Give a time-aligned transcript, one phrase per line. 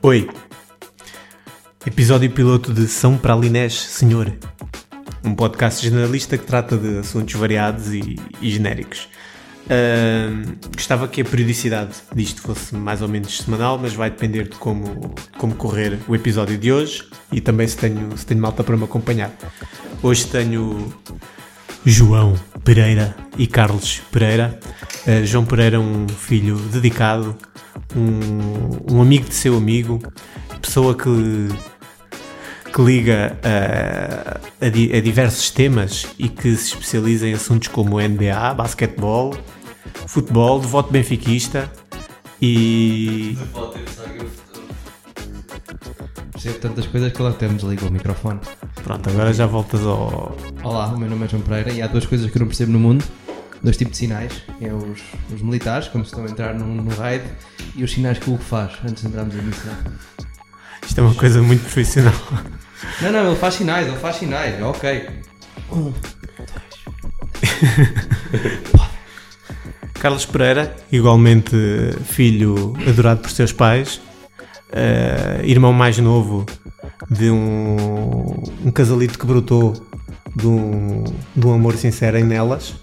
[0.00, 0.28] Oi.
[1.84, 4.32] Episódio piloto de São Pralinés Senhor.
[5.24, 9.08] Um podcast generalista que trata de assuntos variados e, e genéricos.
[9.68, 14.56] Ahm, gostava que a periodicidade disto fosse mais ou menos semanal, mas vai depender de
[14.56, 18.76] como, como correr o episódio de hoje e também se tenho, se tenho malta para
[18.76, 19.32] me acompanhar.
[20.00, 20.94] Hoje tenho
[21.84, 24.60] João Pereira e Carlos Pereira.
[25.06, 27.36] Uh, João Pereira é um filho dedicado,
[27.96, 29.98] um, um amigo de seu amigo,
[30.60, 31.48] pessoa que,
[32.72, 33.36] que liga
[34.60, 39.36] a, di- a diversos temas e que se especializa em assuntos como NBA, basquetebol,
[40.06, 41.70] futebol, devoto benfiquista
[42.40, 43.36] e
[46.32, 48.38] Percebo tantas coisas que lá temos desligou o microfone.
[48.84, 50.36] pronto, agora já voltas ao.
[50.62, 52.70] Olá, o meu nome é João Pereira e há duas coisas que eu não percebo
[52.72, 53.04] no mundo.
[53.62, 54.32] Dois tipos de sinais.
[54.60, 55.00] É os,
[55.32, 57.24] os militares, quando estão a entrar num, num raid,
[57.74, 59.74] e os sinais que o Hugo faz antes de entrarmos em missão.
[60.86, 62.14] Isto é uma coisa muito profissional.
[63.02, 65.08] Não, não, ele faz sinais, ele faz sinais, ok.
[65.72, 65.92] Um,
[70.00, 71.56] Carlos Pereira, igualmente
[72.04, 74.00] filho adorado por seus pais,
[74.70, 76.46] eh, irmão mais novo
[77.10, 77.76] de um,
[78.64, 79.74] um casalito que brotou
[80.34, 82.74] de um, de um amor sincero em Nelas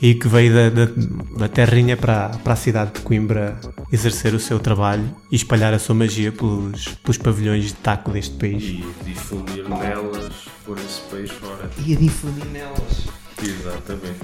[0.00, 0.92] e que veio da, da,
[1.38, 3.56] da terrinha para, para a cidade de Coimbra
[3.92, 8.34] exercer o seu trabalho e espalhar a sua magia pelos, pelos pavilhões de taco deste
[8.36, 8.62] país.
[8.64, 10.32] e difundir nelas
[10.64, 11.70] por esse país fora.
[11.86, 13.06] E a difundir nelas.
[13.40, 14.18] Exatamente.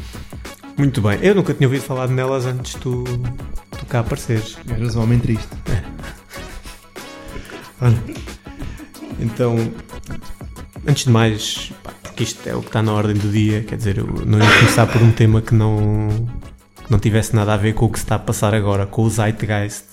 [0.76, 3.02] Muito bem, eu nunca tinha ouvido falar de Nelas antes de tu,
[3.70, 4.56] tu cá apareceres.
[4.68, 5.48] Eras um homem triste.
[7.82, 7.98] Olha,
[9.18, 9.56] Então,
[10.86, 13.76] antes de mais, pá, porque isto é o que está na ordem do dia, quer
[13.76, 16.08] dizer, eu não ia começar por um tema que não,
[16.84, 19.02] que não tivesse nada a ver com o que se está a passar agora, com
[19.02, 19.84] o Zeitgeist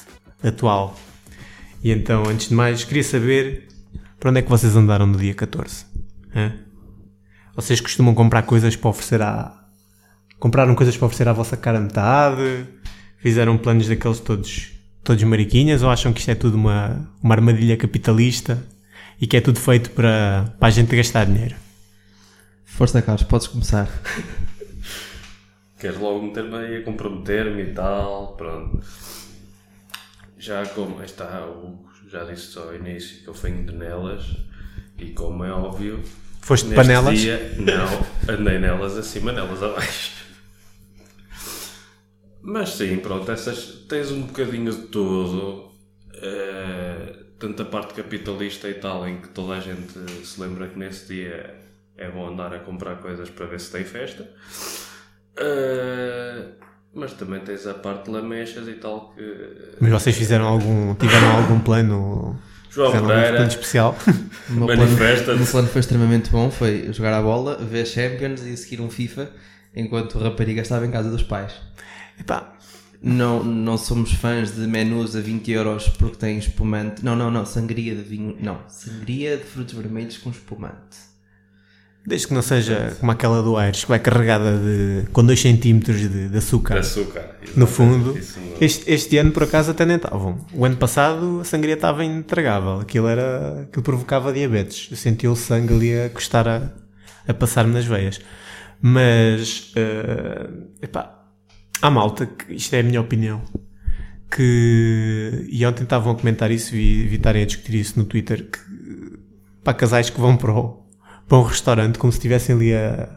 [0.43, 0.97] atual.
[1.83, 3.67] E então, antes de mais, queria saber
[4.19, 5.85] para onde é que vocês andaram no dia 14?
[6.35, 6.53] Hã?
[7.55, 9.63] Vocês costumam comprar coisas para oferecer à.
[10.39, 12.65] Compraram coisas para oferecer à vossa cara metade?
[13.19, 14.71] Fizeram planos daqueles todos,
[15.03, 15.83] todos mariquinhas?
[15.83, 18.65] Ou acham que isto é tudo uma, uma armadilha capitalista
[19.21, 21.64] e que é tudo feito para, para a gente gastar dinheiro?
[22.75, 23.87] Força, Carlos, podes começar.
[25.79, 28.81] Queres logo meter-me aí a comprometer-me e tal, pronto.
[30.37, 34.25] Já como está, o já disse ao início que eu venho de nelas
[34.97, 36.03] e como é óbvio,
[36.41, 37.17] Foste neste panelas?
[37.17, 40.11] dia, não, andei nelas acima, nelas abaixo.
[42.41, 45.71] Mas sim, pronto, essas tens um bocadinho de tudo,
[46.13, 49.93] eh, tanto a parte capitalista e tal, em que toda a gente
[50.25, 51.64] se lembra que nesse dia
[51.97, 54.29] é bom andar a comprar coisas para ver se tem festa.
[55.37, 56.45] Eh,
[56.93, 59.21] mas também tens a parte de lamechas e tal que
[59.79, 60.95] Mas vocês fizeram algum.
[60.95, 62.39] tiveram algum plano?
[62.69, 63.97] João fizeram Pereira plano especial?
[64.49, 64.85] O meu plano,
[65.37, 66.51] meu plano foi extremamente bom.
[66.51, 69.31] Foi jogar a bola, ver Champions e seguir um FIFA,
[69.75, 71.53] enquanto a rapariga estava em casa dos pais.
[72.19, 72.53] Epá,
[73.01, 77.03] Não, não somos fãs de menus a 20 euros porque tem espumante.
[77.03, 77.45] Não, não, não.
[77.45, 78.37] Sangria de vinho.
[78.39, 78.59] Não.
[78.69, 81.14] Sangria de frutos vermelhos com espumante.
[82.05, 85.79] Desde que não seja como aquela do Aires, que vai carregada de, com 2 cm
[85.79, 86.75] de, de açúcar.
[86.75, 87.35] de açúcar.
[87.55, 88.17] No fundo,
[88.61, 90.45] este, este ano por acaso até nem estavam.
[90.53, 92.79] O ano passado a sangria estava intragável.
[92.79, 94.87] Aquilo, era, aquilo provocava diabetes.
[94.91, 96.71] Eu sentia o sangue ali a custar a,
[97.27, 98.21] a passar-me nas veias.
[98.79, 100.49] Mas, eh,
[100.83, 101.25] epá,
[101.81, 103.41] há malta, que, isto é a minha opinião,
[104.29, 108.47] que, e ontem estavam a comentar isso e vi estarem a discutir isso no Twitter,
[108.47, 108.59] que,
[109.63, 110.84] para casais que vão para, o,
[111.27, 113.09] para um restaurante como se estivessem ali a,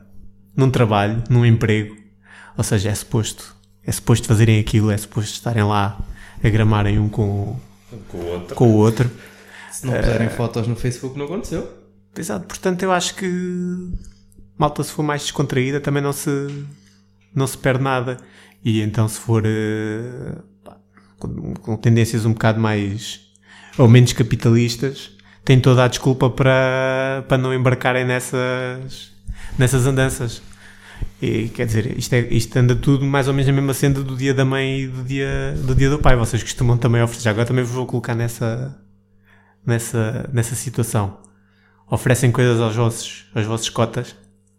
[0.56, 1.96] num trabalho, num emprego,
[2.56, 3.54] ou seja, é suposto,
[3.84, 5.98] é suposto fazerem aquilo, é suposto estarem lá
[6.42, 7.56] a gramarem um com,
[8.08, 8.54] com o outro.
[8.56, 9.10] com o outro.
[9.70, 11.68] Se não puserem fotos no Facebook, não aconteceu.
[12.16, 13.92] Exato, portanto eu acho que
[14.56, 16.30] malta se for mais descontraída também não se
[17.32, 18.16] não se perde nada
[18.64, 19.44] e então se for
[20.64, 20.76] pá,
[21.18, 23.20] com, com tendências um bocado mais
[23.76, 25.16] ou menos capitalistas
[25.48, 29.10] tem toda a desculpa para, para não embarcarem nessas
[29.58, 30.42] nessas andanças
[31.22, 34.14] e quer dizer, isto, é, isto anda tudo mais ou menos na mesma senda do
[34.14, 36.16] dia da mãe e do dia do, dia do pai.
[36.16, 37.30] Vocês costumam também oferecer.
[37.30, 38.78] Agora também vos vou colocar nessa,
[39.64, 41.16] nessa, nessa situação.
[41.90, 44.14] Oferecem coisas aos vossos, aos vossos cotas.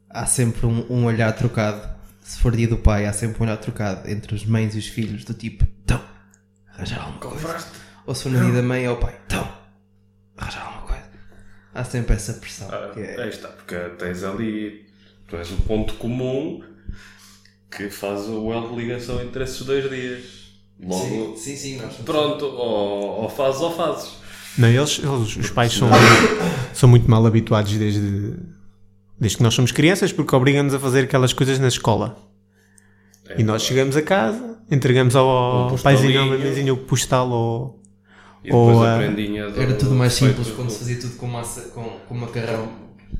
[0.10, 1.88] Há sempre um, um olhar trocado.
[2.20, 4.88] Se for dia do pai, há sempre um olhar trocado entre as mães e os
[4.88, 6.02] filhos, do tipo, então,
[6.74, 7.58] arranjar alguma coisa.
[8.08, 9.59] Ou se for no dia da mãe, é o pai, então.
[11.80, 12.68] Há sempre essa pressão.
[12.70, 14.86] Ah, que é- Aí está, porque tens ali,
[15.28, 16.62] tu és o ponto comum
[17.72, 20.24] que faz o elo de ligação entre esses dois dias.
[20.81, 24.12] Logo, Sim, sim, sim, pronto, ou, ou fazes ou fazes.
[24.58, 25.90] Não, eles, eles- os pais são,
[26.74, 28.34] são muito mal habituados desde,
[29.20, 32.18] desde que nós somos crianças porque obrigam-nos a fazer aquelas coisas na escola.
[33.30, 36.40] É E nós chegamos a casa, entregamos ao, ao Um paizinho ou postalinho.
[36.40, 37.79] mamazinho o postal ou...
[38.44, 41.16] E depois Ou, a prendinha do- Era tudo mais feito simples quando se fazia tudo
[41.18, 42.70] com, massa, com, com macarrão.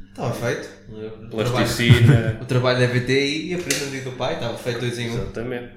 [0.10, 0.70] Estava feito.
[0.90, 2.40] O trabalho, Plasticina.
[2.42, 5.14] o trabalho da VTI e a prenda do pai, estava feito dois em um.
[5.14, 5.74] Exatamente.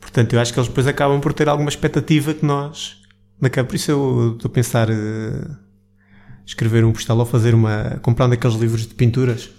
[0.00, 3.02] Portanto, eu acho que eles depois acabam por ter alguma expectativa que nós...
[3.40, 5.46] Na cá, por isso eu estou a pensar eh,
[6.46, 7.98] escrever um postal ou fazer uma...
[8.02, 9.50] comprar um daqueles livros de pinturas.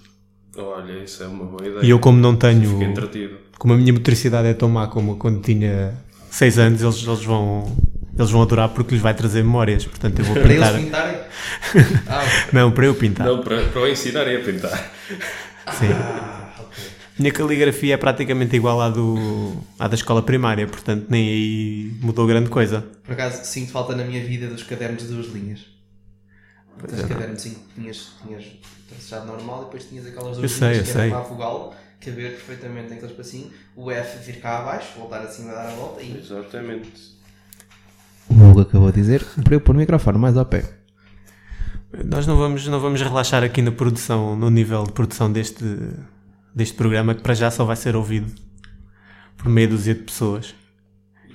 [0.57, 1.83] Olha, isso é uma boa ideia.
[1.83, 2.69] E eu como não tenho...
[2.69, 3.37] Fiquei entretido.
[3.57, 5.93] como a minha motricidade é tão má como quando tinha
[6.29, 7.75] 6 anos, eles, eles vão
[8.17, 9.85] eles vão adorar porque lhes vai trazer memórias.
[9.85, 10.81] Portanto, eu vou Para eles pintar.
[10.81, 11.19] pintarem.
[12.07, 12.23] Ah,
[12.53, 13.27] Não, para eu pintar.
[13.27, 14.91] Não, para, para o ensinar e a pintar.
[15.79, 15.87] Sim.
[15.93, 16.83] ah, ok.
[17.19, 22.25] Minha caligrafia é praticamente igual à, do, à da escola primária, portanto, nem aí mudou
[22.27, 22.85] grande coisa.
[23.03, 25.61] Por acaso sinto falta na minha vida dos cadernos de duas linhas.
[26.77, 27.09] Aqueles é, não.
[27.09, 28.43] cadernos que tinhas, tinhas
[28.89, 31.09] tracejado normal e depois tinhas aquelas duas Eu sei, linhas eu que era sei.
[31.09, 35.67] para afogar caber perfeitamente naquele espacinho, o F vir cá abaixo, voltar assim a dar
[35.69, 36.17] a volta e.
[36.17, 37.14] Exatamente.
[38.29, 40.63] O Hugo acabou de dizer para eu pôr o microfone mais ao pé.
[42.03, 45.63] Nós não vamos, não vamos relaxar aqui na produção, no nível de produção deste,
[46.53, 48.31] deste programa, que para já só vai ser ouvido
[49.37, 50.53] por meia dúzia de pessoas.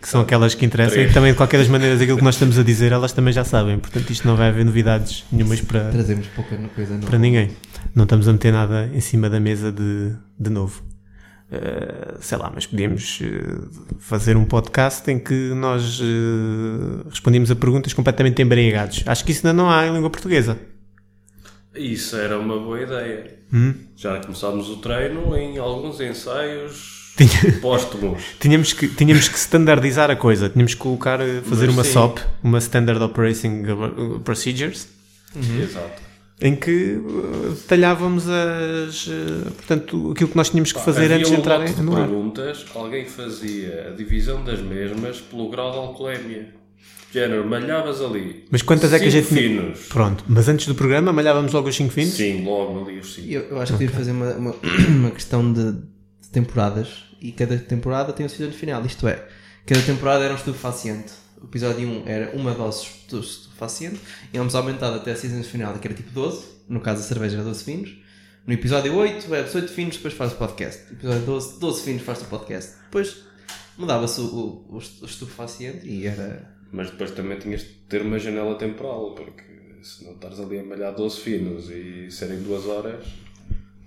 [0.01, 2.59] Que são aquelas que interessam e também, de qualquer das maneiras, aquilo que nós estamos
[2.59, 3.79] a dizer, elas também já sabem.
[3.79, 7.07] Portanto, isto não vai haver novidades nenhumas para, Trazemos pouca coisa nova.
[7.07, 7.51] para ninguém.
[7.95, 10.83] Não estamos a meter nada em cima da mesa de, de novo.
[11.53, 17.57] Uh, sei lá, mas podíamos uh, fazer um podcast em que nós uh, respondíamos a
[17.57, 19.03] perguntas completamente embriagados.
[19.05, 20.57] Acho que isso ainda não há em língua portuguesa.
[21.75, 23.39] Isso era uma boa ideia.
[23.53, 23.75] Hum?
[23.97, 28.23] Já começámos o treino em alguns ensaios Tinha- póstumos.
[28.39, 30.49] Tínhamos que, tínhamos que standardizar a coisa.
[30.49, 31.19] Tínhamos que colocar,
[31.49, 31.93] fazer Mas uma sim.
[31.93, 33.65] SOP, uma Standard Operating
[34.25, 34.87] Procedures,
[35.37, 36.10] Exato.
[36.41, 41.29] Em que uh, detalhávamos as, uh, portanto, aquilo que nós tínhamos que fazer Havia antes
[41.29, 42.07] de um entrar de no ar.
[42.07, 46.55] perguntas, alguém fazia a divisão das mesmas pelo grau de alcoolemia.
[47.13, 48.47] Género, malhavas ali.
[48.51, 49.41] Mas quantas é que a gente tinha?
[49.41, 49.81] finos.
[49.89, 52.15] Pronto, mas antes do programa malhávamos logo os 5 finos?
[52.15, 53.29] Sim, logo ali os cinco.
[53.29, 54.55] Eu, eu acho que devíamos fazer uma, uma,
[54.89, 58.87] uma questão de, de temporadas e cada temporada tem um season final.
[58.87, 59.27] Isto é,
[59.67, 61.13] cada temporada era um estupefaciente.
[61.43, 63.17] O episódio 1 era uma dose de
[63.61, 64.01] estupefaciente
[64.33, 66.45] e vamos aumentado até a season final, que era tipo 12.
[66.69, 67.97] No caso, a cerveja era 12 finos.
[68.47, 70.85] No episódio 8 era 18 finos, depois faz o podcast.
[70.91, 72.73] No episódio 12, 12 finos faz o podcast.
[72.85, 73.25] Depois
[73.77, 76.57] mudava-se o, o, o estupefaciente e era.
[76.73, 79.43] Mas depois também tinhas de ter uma janela temporal, porque
[79.83, 83.05] se não estás ali a malhar 12 finos e serem duas horas.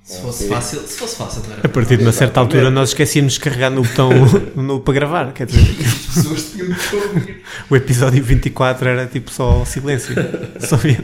[0.04, 1.66] Se fosse fácil, se fosse fácil, não era?
[1.66, 4.10] A partir de uma certa altura nós esquecíamos de carregar no botão
[4.56, 7.44] no, para gravar, quer dizer, As pessoas tinham de ouvir.
[7.70, 10.14] o episódio 24 era tipo só silêncio,
[10.60, 11.00] só via.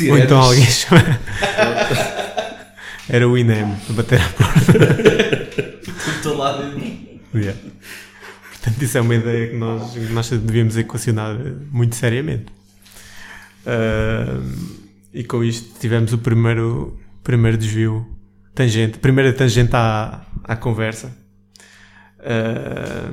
[0.00, 1.20] E Ou então alguém chama.
[3.08, 4.72] Era o INEM a bater à porta.
[6.16, 6.80] Estou lá dentro.
[7.34, 7.60] Yeah.
[8.50, 11.36] Portanto, isso é uma ideia que nós, que nós devíamos equacionar
[11.70, 12.46] muito seriamente.
[13.66, 14.40] Ah,
[15.12, 18.06] e com isto tivemos o primeiro, primeiro desvio,
[18.54, 21.16] tangente, primeira tangente à, à conversa.
[22.20, 23.12] Ah,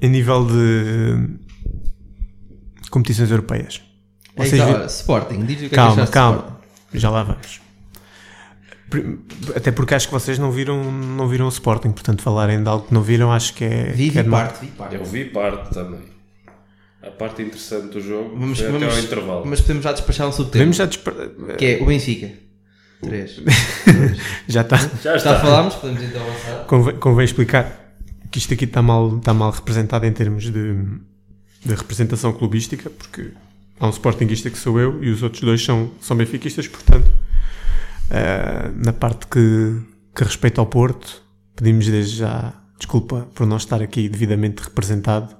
[0.00, 1.28] em nível de
[2.90, 3.82] competições europeias.
[4.36, 6.36] Vocês Então, vi- Sporting, diz o que é que calma, calma.
[6.38, 6.98] Sporting.
[6.98, 7.60] Já lá vamos.
[9.56, 12.86] Até porque acho que vocês não viram, não viram o Sporting, portanto, falarem de algo
[12.88, 13.92] que não viram, acho que é.
[13.92, 14.48] Vi, que é vi demais.
[14.50, 14.94] parte, vi parte.
[14.96, 16.00] Eu vi parte também.
[17.02, 19.42] A parte interessante do jogo Vamos, foi vamos, até ao intervalo.
[19.46, 20.52] mas podemos já despachar um subtema.
[20.52, 21.14] Podemos já dispar...
[21.58, 22.30] Que é o Benfica.
[23.02, 23.40] 3.
[24.46, 24.76] Já está.
[24.76, 25.40] Já Já está.
[25.40, 26.64] falámos, podemos então avançar.
[26.66, 27.96] Convém, convém explicar
[28.30, 30.74] que isto aqui está mal, está mal representado em termos de,
[31.64, 33.32] de representação clubística, porque
[33.80, 37.10] há um Sportingista que sou eu e os outros dois são, são benfiquistas, portanto,
[38.08, 39.80] eh, na parte que,
[40.14, 41.22] que respeita ao Porto,
[41.56, 45.36] pedimos desde já desculpa por não estar aqui devidamente representado.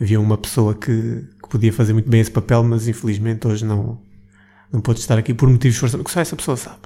[0.00, 4.00] Havia uma pessoa que, que podia fazer muito bem esse papel, mas infelizmente hoje não,
[4.72, 5.98] não pôde estar aqui por motivos de força.
[5.98, 6.78] Que só essa pessoa sabe?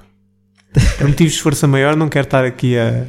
[0.97, 3.07] Por motivos de força maior, não quero estar aqui a,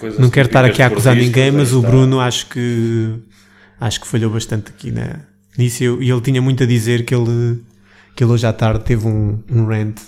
[0.00, 1.82] Coisas não quero estar aqui a acusar ninguém, mas o.
[1.82, 3.20] Bruno acho que
[3.78, 5.20] acho que falhou bastante aqui na,
[5.58, 5.84] nisso.
[5.84, 7.62] E E ele tinha muito a dizer que ele,
[8.16, 10.00] que ele hoje à tarde teve um, um rant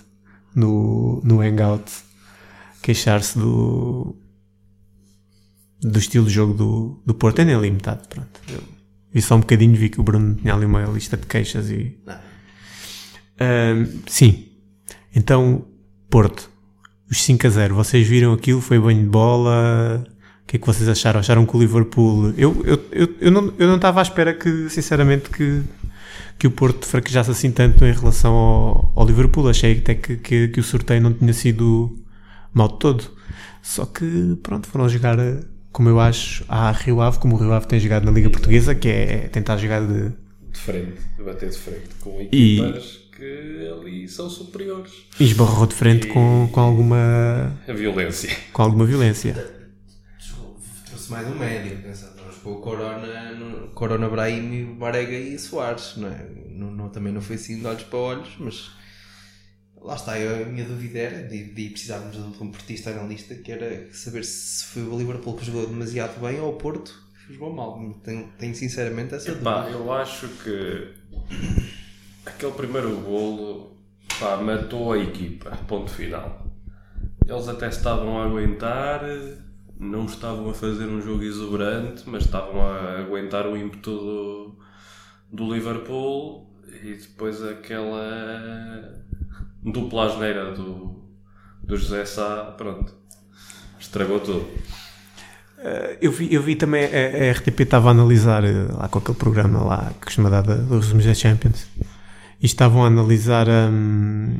[0.54, 1.90] no, no Hangout
[2.82, 4.16] queixar-se do
[5.82, 7.40] do estilo de jogo do, do Porto.
[7.40, 8.40] É nem limitado, pronto.
[9.12, 11.98] Vi só um bocadinho, vi que o Bruno tinha ali uma lista de queixas e.
[14.06, 14.48] Sim.
[15.14, 15.66] Então,
[16.08, 16.50] Porto,
[17.10, 18.60] os 5 a 0, vocês viram aquilo?
[18.60, 20.04] Foi banho de bola?
[20.42, 21.20] O que é que vocês acharam?
[21.20, 22.32] Acharam que o Liverpool.
[22.36, 25.62] Eu, eu, eu, eu não eu não estava à espera que, sinceramente, que,
[26.38, 29.48] que o Porto fraquejasse assim tanto em relação ao, ao Liverpool.
[29.48, 31.98] Achei até que, que, que o sorteio não tinha sido
[32.52, 33.04] mal de todo.
[33.62, 35.16] Só que, pronto, foram jogar,
[35.72, 38.74] como eu acho, à Rio Ave, como o Rio Ave tem jogado na Liga Portuguesa,
[38.74, 40.10] que é tentar jogar de.
[40.52, 44.92] De frente, de bater de frente com E- equipas que ali são superiores.
[45.18, 48.30] E esbarrou de frente com, com, alguma, A violência.
[48.52, 49.32] com alguma violência.
[50.86, 52.12] Trouxe mais um médio, pensando,
[52.44, 56.26] o Corona, Corona Brahim, o Marega e Soares, não é?
[56.50, 58.70] Não, não- também não foi assim de olhos para olhos, mas
[59.84, 63.52] lá está, eu- a minha dúvida era de, de precisarmos de um portista analista, que
[63.52, 67.52] era saber se foi o Liverpool que jogou demasiado bem ou o Porto que jogou
[67.54, 67.78] mal.
[68.04, 69.78] Tenho, tenho sinceramente essa Pá, dúvida.
[69.78, 70.92] eu acho que
[72.26, 73.76] aquele primeiro golo
[74.18, 76.46] pá, matou a equipa, ponto final.
[77.26, 79.02] Eles até estavam a aguentar,
[79.78, 84.58] não estavam a fazer um jogo exuberante, mas estavam a aguentar o ímpeto do,
[85.32, 86.50] do Liverpool
[86.82, 89.01] e depois aquela
[89.62, 91.02] dupla asneira do,
[91.62, 92.94] do José Sá, pronto,
[93.80, 94.46] estragou tudo.
[96.00, 99.16] Eu vi, eu vi também, a, a RTP estava a analisar eh, lá com aquele
[99.16, 101.66] programa lá que costuma dar da- dos resumos da Champions
[102.40, 104.38] e estavam a analisar hum,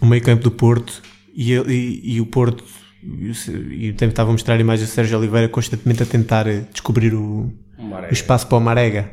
[0.00, 1.02] o meio campo do Porto
[1.34, 2.62] e, e, e o Porto
[3.02, 7.14] e, também estava a mostrar a imagem do Sérgio Oliveira constantemente a tentar eh, descobrir
[7.14, 7.52] o,
[8.10, 9.10] o espaço para o Marega.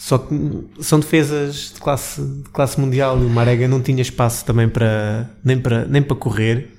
[0.00, 0.34] Só que
[0.80, 5.28] são defesas de classe, de classe mundial e o Marega não tinha espaço também para
[5.42, 6.70] nem para, nem para correr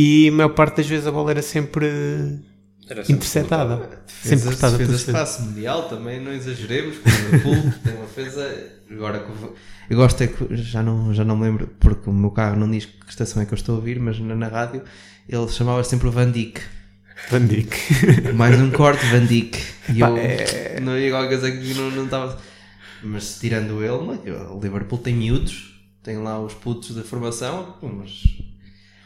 [0.00, 1.86] e a maior parte das vezes a bola era sempre
[2.88, 3.76] Era sempre interceptada.
[3.76, 4.02] cortada.
[4.22, 8.66] Sempre cortada defesa de espaço mundial também, não exageremos, porque o Liverpool tem uma defesa.
[8.88, 9.26] Agora
[9.90, 12.70] eu gosto é que já não, já não me lembro, porque o meu carro não
[12.70, 14.82] diz que estação é que eu estou a ouvir, mas na, na rádio
[15.28, 16.60] ele chamava sempre o Van Dijk.
[17.30, 17.74] Van Dijk.
[18.34, 19.56] Mais um corte, Van Dijk.
[19.94, 22.40] E Pá, eu é- não ia qualquer coisa que não não estava.
[23.02, 28.22] Mas tirando ele, não o Liverpool tem miúdos, tem lá os putos da formação, mas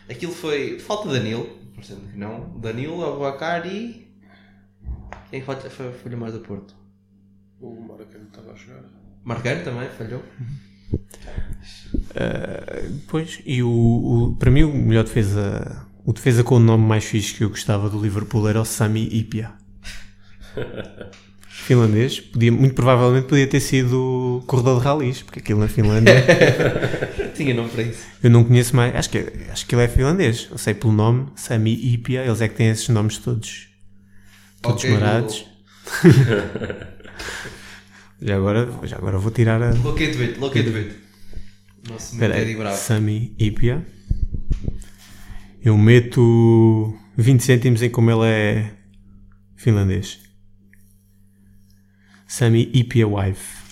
[0.09, 0.78] aquilo foi.
[0.78, 2.59] Falta Danilo, parecendo que não.
[2.59, 4.07] Danilo, Abubacar e.
[5.31, 6.75] Quem falta foi, foi o mais do Porto?
[7.61, 8.83] O Maracana estava a jogar.
[9.25, 10.23] Marcano também, falhou.
[13.09, 17.04] Pois, e o, o- para mim o melhor defesa, o defesa com o nome mais
[17.04, 19.52] fixe que eu gostava do Liverpool era o Sami Ipia.
[21.49, 26.12] Finlandês, podia, muito provavelmente podia ter sido corredor de ralis, porque aquilo na Finlândia
[27.37, 28.04] Tinha nome para isso.
[28.21, 29.18] eu não conheço mais, acho que,
[29.49, 32.68] acho que ele é finlandês, eu sei pelo nome, Sami Ipia, eles é que têm
[32.68, 33.68] esses nomes todos,
[34.61, 35.47] todos Ok, marados.
[38.21, 39.71] Já agora, já agora vou tirar a.
[39.71, 40.94] Locate it, locate it.
[41.88, 42.76] Nosso Espera Teddy aí, Bravo.
[42.76, 43.85] Sami Ipia.
[45.64, 48.75] Eu meto 20 cêntimos em como ele é
[49.54, 50.19] finlandês.
[52.26, 53.62] Sami Ipia Wife.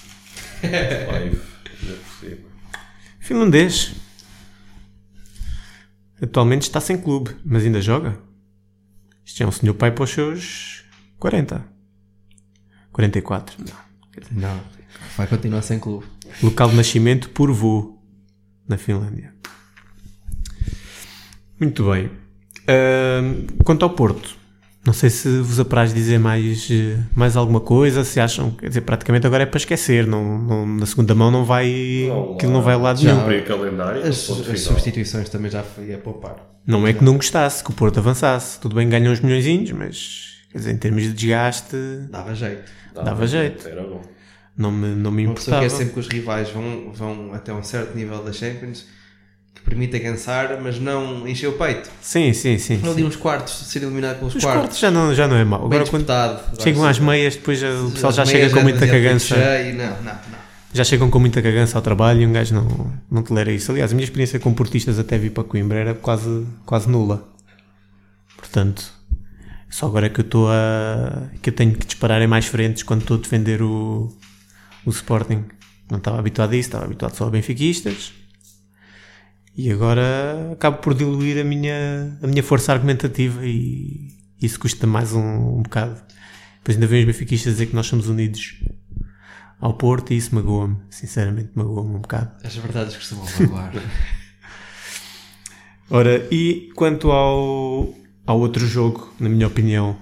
[0.62, 0.68] Não
[1.92, 2.50] é possível.
[3.18, 3.92] Finlandês.
[6.22, 8.20] Atualmente está sem clube, mas ainda joga.
[9.24, 10.84] Isto é um senhor pai para os seus
[11.18, 11.66] 40.
[12.92, 13.64] 44.
[13.64, 13.90] Não.
[14.30, 14.60] Não,
[15.16, 16.06] vai continuar sem clube.
[16.42, 18.00] Local de nascimento Porvoo,
[18.68, 19.39] na Finlândia.
[21.60, 22.10] Muito bem.
[22.66, 24.34] Ahm, quanto ao Porto,
[24.86, 28.80] não sei se vos apraz dizer mais, eh, mais alguma coisa, se acham, quer dizer,
[28.82, 32.62] praticamente agora é para esquecer, não, não- na segunda mão não vai, Não, aquilo não
[32.62, 33.44] vai ao lado já nenhum.
[33.44, 34.00] calendário.
[34.02, 36.36] As, as substituições também já foi a poupar.
[36.66, 38.60] Não é que não gostasse, que o Porto avançasse.
[38.60, 41.76] Tudo bem, ganham uns milhões, mas, quer dizer, em termos de desgaste,
[42.10, 42.70] Dava jeito.
[42.94, 43.66] dava jeito.
[43.66, 44.02] Era bom.
[44.56, 45.62] não me, não me Uma pessoa importava.
[45.62, 48.86] quer sempre que os rivais vão, vão até um certo nível da Champions
[49.54, 51.90] que permita cansar, mas não encher o peito.
[52.00, 52.80] Sim, sim, sim.
[52.88, 54.60] Ali uns quartos, ser eliminado pelos Os quartos.
[54.62, 55.64] quartos já não, já não é mau.
[55.66, 56.06] Agora quando
[56.62, 59.34] chegam às meias, depois já- o pessoal já chega meias com muita demasiado cagança.
[59.34, 60.40] cheio, Não, não, não.
[60.72, 63.72] Já chegam com muita cagança ao trabalho e um gajo não, não tolera isso.
[63.72, 67.28] Aliás, a minha experiência com portistas até vir para Coimbra era quase, quase nula.
[68.36, 68.84] Portanto,
[69.68, 71.24] só agora é que eu estou a.
[71.42, 74.12] que eu tenho que disparar em mais frentes quando estou a defender o,
[74.86, 75.44] o Sporting.
[75.90, 78.12] Não estava habituado a isso, estava habituado só a benfiquistas.
[79.56, 84.08] E agora acabo por diluir a minha, a minha força argumentativa e
[84.40, 86.00] isso custa mais um, um bocado.
[86.58, 88.62] Depois ainda vem os benfiquistas dizer que nós somos unidos
[89.60, 92.30] ao Porto e isso magoa-me, sinceramente magoa-me um bocado.
[92.42, 93.72] As verdades costumam magoar.
[95.90, 97.92] Ora, e quanto ao,
[98.24, 99.96] ao outro jogo, na minha opinião,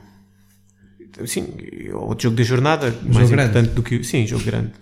[1.26, 1.46] sim,
[1.94, 3.50] outro jogo da jornada, mais grande.
[3.50, 4.04] importante do que.
[4.04, 4.72] Sim, jogo grande.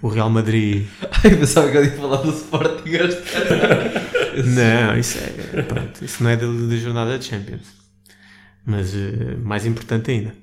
[0.00, 0.86] O Real Madrid.
[1.24, 2.84] Ai, pensava que eu ia falar do Sporting
[4.42, 5.62] Não, isso é.
[5.62, 7.66] Pronto, isso não é da, da jornada de Champions.
[8.64, 10.34] mas uh, mais importante ainda.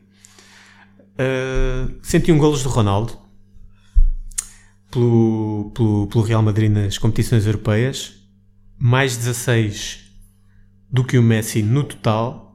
[1.13, 3.17] Uh, 101 golos do Ronaldo
[4.89, 8.13] pelo, pelo, pelo Real Madrid nas competições europeias,
[8.77, 9.99] mais 16
[10.89, 12.50] do que o Messi no total,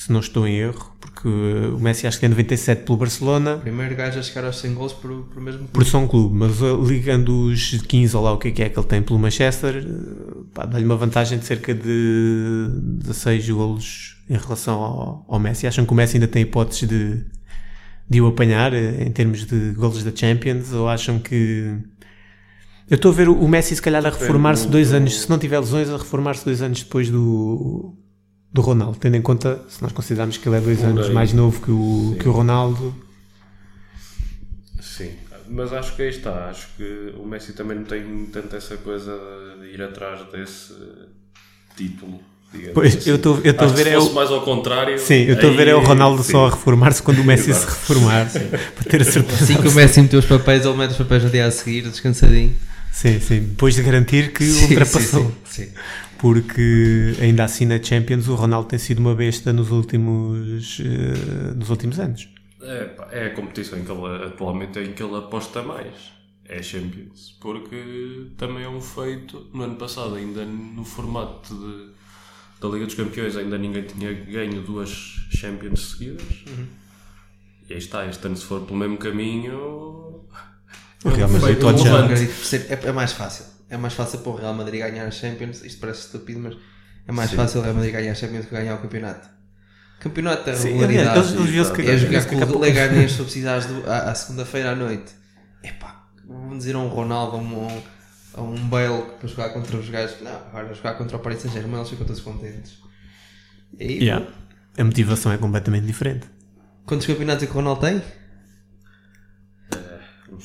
[0.00, 3.58] se não estou em erro, porque o Messi acho que tem 97 pelo Barcelona.
[3.58, 5.72] Primeiro gajo a chegar aos 100 gols por, por mesmo clube.
[5.74, 8.70] Por São Clube, mas uh, ligando os 15 ou lá o que é que é
[8.70, 12.66] que ele tem pelo Manchester, uh, dá-lhe uma vantagem de cerca de
[13.04, 15.66] 16 golos em relação ao, ao Messi.
[15.66, 17.22] Acham que o Messi ainda tem hipóteses de,
[18.08, 21.76] de o apanhar em termos de golos da Champions ou acham que
[22.88, 25.58] eu estou a ver o Messi se calhar a reformar-se dois anos, se não tiver
[25.58, 27.94] lesões, a reformar-se dois anos depois do,
[28.52, 31.60] do Ronaldo, tendo em conta, se nós considerarmos que ele é dois anos mais novo
[31.60, 32.94] que o, que o Ronaldo.
[34.80, 35.12] Sim,
[35.48, 36.48] mas acho que aí está.
[36.48, 39.16] Acho que o Messi também não tem tanto essa coisa
[39.60, 40.74] de ir atrás desse
[41.76, 42.20] título.
[42.74, 43.10] Pois, assim.
[43.10, 43.76] eu estou a ver.
[43.76, 44.12] Se é o...
[44.12, 44.98] mais ao contrário.
[44.98, 46.32] Sim, eu estou a ver é o Ronaldo sim.
[46.32, 48.28] só a reformar-se quando o Messi se reformar.
[48.74, 49.44] para ter a certeza.
[49.44, 51.82] Assim que o Messi meteu os papéis, ele mete os papéis no dia a seguir,
[51.82, 52.52] descansadinho.
[52.92, 53.40] Sim, sim.
[53.40, 55.32] Depois de garantir que sim, ultrapassou.
[55.44, 55.68] Sim, sim,
[56.20, 61.70] Porque ainda assim na Champions o Ronaldo tem sido uma besta nos últimos, uh, nos
[61.70, 62.28] últimos anos.
[62.60, 66.12] É, é a competição em que ele, atualmente em que ele aposta mais.
[66.44, 67.38] É a Champions.
[67.40, 69.48] Porque também é um feito.
[69.54, 71.88] No ano passado, ainda no formato de,
[72.60, 74.90] da Liga dos Campeões, ainda ninguém tinha ganho duas
[75.30, 76.44] Champions seguidas.
[76.48, 76.66] Uhum.
[77.68, 80.10] E aí está, este ano se for pelo mesmo caminho
[81.04, 82.06] o Real Madrid pode já.
[82.68, 83.44] É, é mais fácil.
[83.70, 85.62] É mais fácil para o Real Madrid ganhar a Champions.
[85.64, 86.56] Isto parece estúpido, mas
[87.06, 87.36] é mais Sim.
[87.36, 89.28] fácil o Real Madrid ganhar a Champions que ganhar o campeonato.
[90.00, 91.18] Campeonato é regularidade.
[91.18, 95.12] Eles, eles é jogar com o Leganés subsidiados à, à segunda-feira à noite.
[95.62, 97.82] Epá, vamos dizer a um Ronaldo, a um,
[98.34, 100.20] a um Bale para jogar contra os gajos.
[100.20, 102.78] Não, agora jogar contra o Paris Saint-Germain eles ficam todos contentes.
[103.78, 104.26] E aí, yeah.
[104.76, 106.26] A motivação é completamente diferente.
[106.86, 108.02] Quantos campeonatos é que o Ronaldo tem?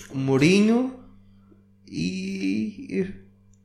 [0.10, 1.05] o Mourinho
[1.88, 3.14] e.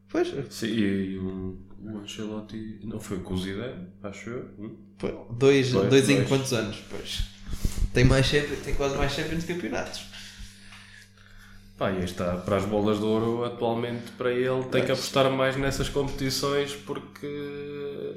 [0.08, 0.28] Pois.
[0.50, 2.80] Sim, e o, o Ancelotti.
[2.82, 4.50] Não foi com o Zidane, acho eu.
[4.58, 4.76] Hum?
[5.30, 6.82] Dois, dois, dois, em quantos anos?
[6.90, 7.30] Pois.
[7.92, 10.04] Tem, mais, tem quase mais Champions campeonatos.
[11.76, 15.56] Pá, e está para as bolas de ouro atualmente para ele tem que apostar mais
[15.56, 18.16] nessas competições porque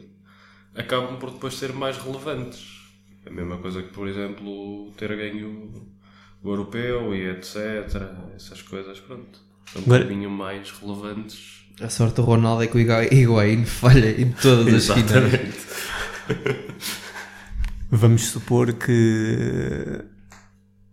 [0.76, 2.82] acabam por depois ser mais relevantes.
[3.26, 5.72] É a mesma coisa que, por exemplo, ter ganho
[6.44, 7.56] o europeu e etc.
[8.36, 9.39] Essas coisas, pronto.
[9.71, 11.63] São um bocadinho mais relevantes.
[11.82, 15.39] A sorte do Ronaldo é que o Higuaín falha em todas as esquinas.
[17.89, 20.04] Vamos supor que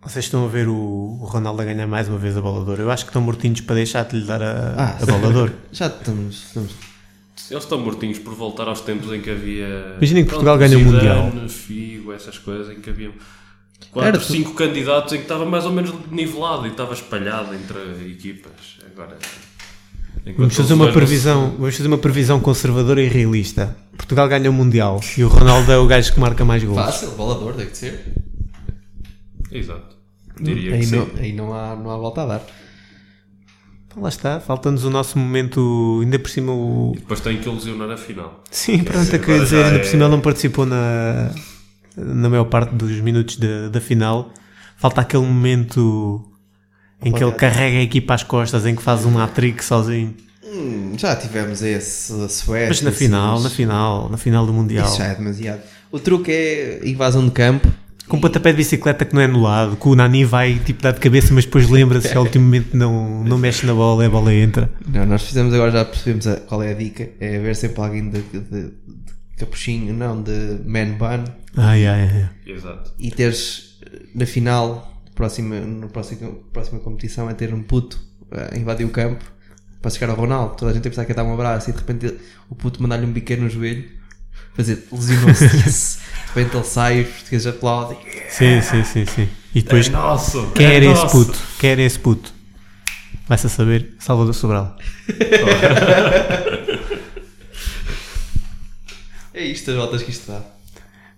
[0.02, 3.04] vocês estão a ver o Ronaldo a ganhar mais uma vez a bola Eu acho
[3.04, 6.72] que estão mortinhos para deixar de lhe dar a, ah, a bola Já estamos, estamos,
[7.50, 9.94] Eles estão mortinhos por voltar aos tempos em que havia.
[9.98, 11.30] Imaginem que Portugal ganha o Mundial.
[11.48, 13.12] Figo, essas coisas em que havia
[13.90, 17.78] 4, 5 candidatos em que estava mais ou menos nivelado e estava espalhado entre
[18.10, 18.78] equipas.
[18.92, 19.16] Agora.
[20.36, 23.76] Vamos fazer, uma previsão, vamos fazer uma previsão conservadora e realista.
[23.96, 26.78] Portugal ganha o Mundial e o Ronaldo é o gajo que marca mais gols.
[26.78, 28.14] Fácil, bolador, deve ser.
[29.50, 29.96] Exato.
[30.40, 31.12] Diria aí que não, sim.
[31.18, 32.46] Aí não há, não há volta a dar.
[33.86, 36.92] Então lá está, falta-nos o nosso momento, ainda por cima o...
[36.94, 38.44] E depois tem que ilusionar a final.
[38.50, 41.32] Sim, pronto, é que dizer, ainda por cima ele não participou na,
[42.04, 44.32] na maior parte dos minutos da, da final.
[44.76, 46.24] Falta aquele momento
[47.04, 50.14] em que ele carrega a equipa às costas, em que faz um hat-trick sozinho.
[50.44, 52.68] Hum, já tivemos esse, Suécia.
[52.68, 54.86] Mas na final, na final, na final do Mundial.
[54.86, 55.60] Isso já é demasiado.
[55.92, 57.68] O truque é invasão de campo.
[58.08, 60.90] Com um pontapé de bicicleta que não é anulado, que o Nani vai tipo dar
[60.90, 64.06] de cabeça, mas depois lembra-se que ao último momento não, não mexe na bola e
[64.08, 64.68] a bola entra.
[64.84, 68.10] Não, nós fizemos agora, já percebemos a, qual é a dica: é ver sempre alguém
[68.10, 68.72] de, de, de
[69.40, 71.24] capuchinho, não, de man bun.
[71.56, 72.30] Ai, ai, ai.
[72.46, 72.92] Exato.
[72.98, 73.78] E teres
[74.14, 78.00] na final, próxima, no próximo, próxima competição, é ter um puto
[78.30, 79.24] a invadir o campo
[79.80, 80.56] para chegar ao Ronaldo.
[80.56, 82.14] Toda a gente tem que pensar que dar um abraço e de repente
[82.48, 83.84] o puto mandar-lhe um biqueiro no joelho,
[84.54, 85.48] fazer lesionou-se.
[85.48, 87.98] de repente ele sai, os portugueses aplaudem.
[88.28, 89.28] Sim, sim, sim, sim.
[89.54, 91.06] E depois, é nosso, quem é era nosso.
[91.06, 91.38] esse puto?
[91.58, 92.32] Quem era esse puto?
[93.26, 94.76] Vai-se a saber, Salvador Sobral.
[99.40, 100.42] É isto as voltas que isto dá.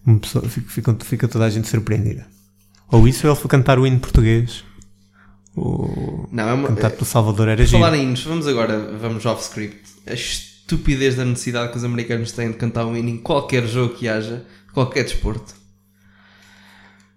[0.07, 2.25] Uma pessoa, fica, fica toda a gente surpreendida.
[2.89, 4.63] Ou isso ou ele foi cantar o hino português.
[5.57, 7.81] Ou não, é uma, cantar pelo Salvador era giro.
[7.81, 9.81] Falar em hinos, vamos agora, vamos off script.
[10.07, 13.95] A estupidez da necessidade que os americanos têm de cantar um hino em qualquer jogo
[13.95, 15.55] que haja, qualquer desporto.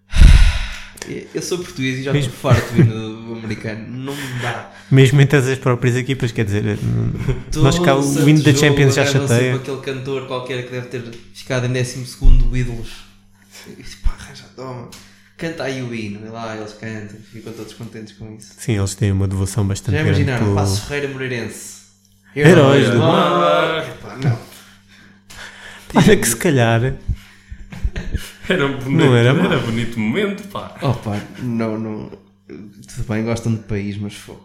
[1.36, 3.05] Eu sou português e já estou farto vindo do
[3.38, 3.86] americano.
[3.90, 4.72] Não me dá.
[4.92, 6.78] Mesmo entre as próprias equipas, quer dizer,
[7.56, 9.56] nós cá o hino da Champions já chateia.
[9.56, 12.16] aquele cantor qualquer que deve ter ficado em 12
[12.54, 12.90] ídolos
[13.68, 14.90] E pá, arranja, toma.
[15.38, 18.54] Canta aí o hino, e lá eles cantam, ficam todos contentes com isso.
[18.58, 21.76] Sim, eles têm uma devoção bastante Já grande imaginaram, pelo- Passo Ferreira Moreirense.
[22.36, 23.86] Heróis do mar.
[23.88, 24.40] Epá, não.
[25.94, 26.96] Olha que se calhar
[28.48, 30.76] Era bonito, Não era era, bonito momento, pá.
[30.82, 32.12] Opa, não, não.
[32.48, 34.44] Tudo bem, gostam de país, mas fogo.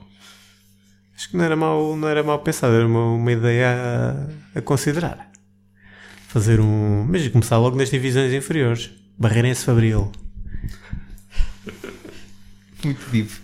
[1.14, 3.68] acho que não era mal, não era mal pensado, era uma, uma ideia
[4.54, 5.30] a, a considerar.
[6.28, 7.04] Fazer um.
[7.08, 8.90] Mas começar logo nas divisões inferiores.
[9.18, 10.10] Barreirense Fabril.
[12.84, 13.40] Muito vivo.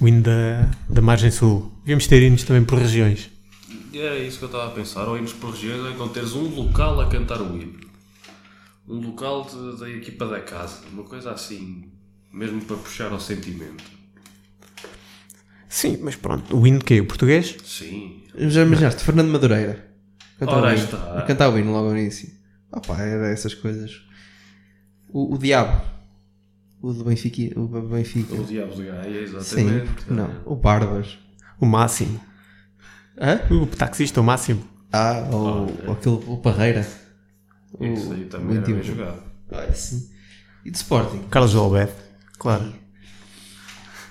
[0.00, 1.72] O hino da, da margem sul.
[1.80, 3.30] Devíamos ter hinos também por regiões.
[3.92, 5.06] Era isso que eu estava a pensar.
[5.08, 7.78] Ou irmos por regiões, é quando teres um local a cantar o hino.
[8.88, 10.80] Um local de- da equipa da casa.
[10.92, 11.90] Uma coisa assim.
[12.34, 13.84] Mesmo para puxar ao sentimento.
[15.68, 16.56] Sim, mas pronto.
[16.56, 17.00] O hino de quê?
[17.00, 17.56] O português?
[17.64, 18.24] Sim.
[18.36, 19.88] Já imaginaste, Fernando Madureira.
[20.38, 20.84] Cantar Ora, o hino.
[20.84, 21.18] está.
[21.18, 22.28] A cantar o hino logo ao início.
[22.72, 24.02] Opa, era essas coisas.
[25.08, 25.80] O, o Diabo.
[26.82, 27.58] O do Benfica.
[27.58, 28.34] O Benfica.
[28.34, 29.36] O Diabo de Gaia, Sim.
[29.36, 30.12] exatamente.
[30.12, 30.42] Não.
[30.44, 31.16] O Barbas.
[31.60, 32.20] O máximo.
[33.16, 33.40] Hã?
[33.54, 34.64] O taxista, o máximo.
[34.92, 36.84] Ah, ou, ou aquele, o Parreira.
[37.72, 39.22] O, Isso aí também o era bem jogado.
[39.52, 40.10] Olha, sim.
[40.64, 41.22] E de Sporting?
[41.30, 42.03] Carlos Jolbert.
[42.38, 42.72] Claro.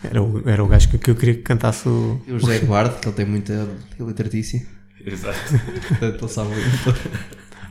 [0.03, 2.21] Era o, era o gajo que, que eu queria que cantasse o.
[2.27, 3.67] E o José Eduardo, que ele tem muita
[3.99, 4.65] literatícia.
[5.05, 5.39] Exato.
[5.87, 6.49] Portanto, ele sabe.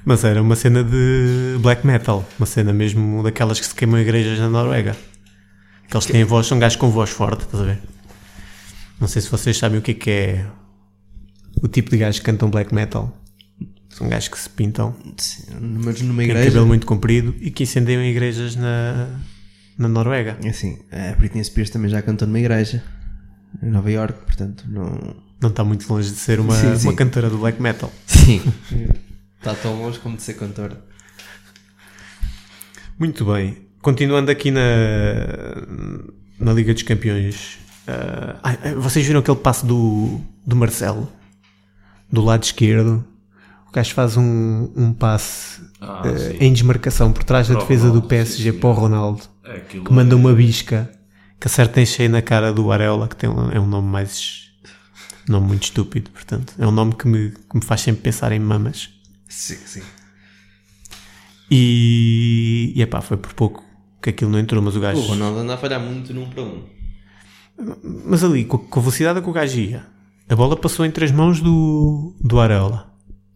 [0.04, 2.26] Mas era uma cena de black metal.
[2.38, 4.96] Uma cena mesmo daquelas que se queimam igrejas na Noruega.
[5.86, 7.78] Aqueles que têm voz, são gajos com voz forte, estás a ver?
[8.98, 10.46] Não sei se vocês sabem o que é que é
[11.62, 13.16] o tipo de gajos que cantam black metal.
[13.90, 15.42] São gajos que se pintam, Sim,
[15.84, 16.48] Mas numa têm igreja.
[16.48, 19.20] cabelo muito comprido e que incendiam igrejas na,
[19.78, 20.36] na Noruega.
[20.42, 22.82] É Assim, a Britney Spears também já cantou numa igreja.
[23.62, 25.16] Em Nova York, portanto, não.
[25.40, 26.86] Não está muito longe de ser uma, Sim, sim.
[26.88, 27.92] uma cantora do black metal.
[28.06, 28.40] Sim.
[29.38, 30.80] Está tão longe como de ser cantora.
[32.98, 33.66] Muito bem.
[33.80, 34.60] Continuando aqui na,
[36.38, 37.58] na Liga dos Campeões.
[38.42, 41.10] ai, vocês viram aquele passo do, do Marcelo?
[42.10, 43.04] Do lado esquerdo.
[43.68, 46.36] O gajo faz um, um passe Ah, sim.
[46.38, 49.22] em desmarcação por trás da defesa do Ronaldo, PSG sim, para o Ronaldo.
[49.44, 50.88] É Que manda é- uma bisca
[51.40, 54.42] que acerta em cheio na cara do Areola, que tem é um nome mais.
[55.28, 56.54] nome muito estúpido, portanto.
[56.58, 58.90] É um nome que me, que me faz sempre pensar em mamas.
[59.28, 59.82] Sim, sim.
[61.50, 63.64] E, e epá, foi por pouco
[64.00, 65.00] que aquilo não entrou, mas o gajo.
[65.00, 66.62] O Ronaldo anda a falhar muito num para um.
[68.06, 69.84] Mas ali, com a, com velocidade a que o gajo ia,
[70.28, 72.91] a bola passou entre as mãos do, do Areola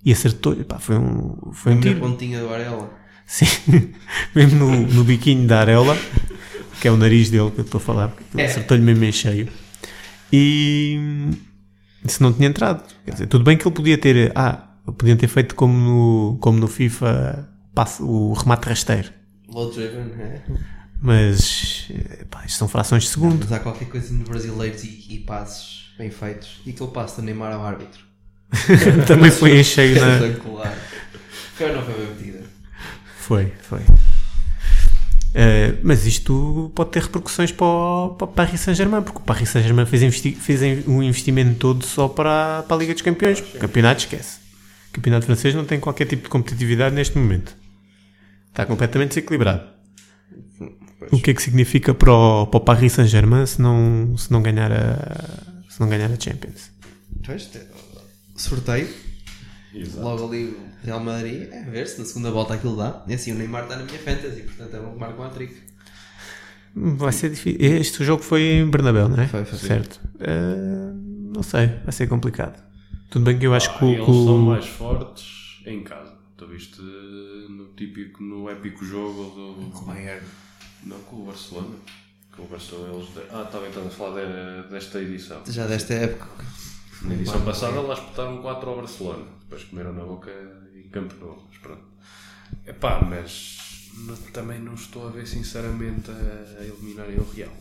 [0.06, 0.52] e acertou.
[0.58, 2.00] Epá, foi um, foi um tiro.
[2.00, 2.90] pontinha do Arela.
[3.26, 3.46] Sim,
[4.34, 5.98] mesmo no, no biquinho da Areola,
[6.80, 8.46] que é o nariz dele que eu estou a falar, porque É.
[8.46, 9.48] acertou-lhe mesmo em cheio.
[10.32, 10.98] E
[12.06, 15.26] se não tinha entrado, quer dizer, tudo bem que ele podia ter, ah, podiam ter
[15.28, 17.48] feito como no, como no FIFA,
[18.00, 19.10] o remate rasteiro.
[19.48, 20.42] Low driven, é.
[21.02, 21.88] Mas,
[22.20, 23.38] epá, isto são frações de segundo.
[23.40, 26.60] Mas há qualquer coisa no brasileiros e, e passos bem feitos.
[26.64, 28.05] E aquele passo do Neymar ao árbitro.
[29.06, 30.14] Também foi em cheio na.
[30.14, 30.74] Espetacular.
[31.54, 32.44] Foi não foi bem metida?
[33.18, 33.80] Foi, foi.
[35.38, 39.50] Eh, mas isto pode ter repercussões para o, para o Paris Saint-Germain, porque o Paris
[39.50, 43.40] Saint-Germain fez, investi fez um investimento todo só para, para a Liga dos Campeões.
[43.40, 44.38] O campeonato esquece.
[44.88, 47.54] O campeonato francês não tem qualquer tipo de competitividade neste momento.
[48.48, 49.62] Está completamente desequilibrado.
[51.12, 54.40] O que é que significa para o, para o Paris Saint-Germain se não, se, não
[54.40, 56.70] ganhar a, se não ganhar a Champions?
[57.26, 57.50] Pois,
[58.36, 58.88] sorteio.
[59.74, 60.00] Exato.
[60.04, 61.48] Logo ali o Real Madrid.
[61.52, 63.04] É ver se na segunda volta aquilo dá.
[63.06, 65.54] E assim o Neymar está na minha fantasy, portanto é bom que marque um hat-trick.
[66.74, 67.58] Vai ser difícil.
[67.60, 69.26] Este jogo foi em Bernabéu, não é?
[69.28, 69.58] Foi, foi.
[69.58, 70.00] Certo.
[70.20, 70.92] Eh,
[71.34, 72.62] não sei, vai ser complicado.
[73.10, 75.82] Tudo bem que eu acho Ah, que o- eles que o- são mais fortes em
[75.82, 76.12] casa.
[76.36, 79.24] Tu viste no típico, no épico jogo
[79.70, 79.86] do.
[79.86, 80.20] Bayern.
[80.84, 81.76] Não, com o Barcelona.
[82.36, 83.08] Com o Barcelona eles.
[83.32, 85.40] Ah, estava então a falar de- desta edição.
[85.48, 86.26] Já desta época.
[87.06, 89.24] Na edição passada lá espetaram 4 ao Barcelona.
[89.40, 90.30] Depois comeram na boca
[90.74, 91.42] em Campo Novo.
[91.48, 91.82] Mas pronto.
[92.66, 97.52] Epá, mas não- também não estou a ver sinceramente a, a eliminarem o Real.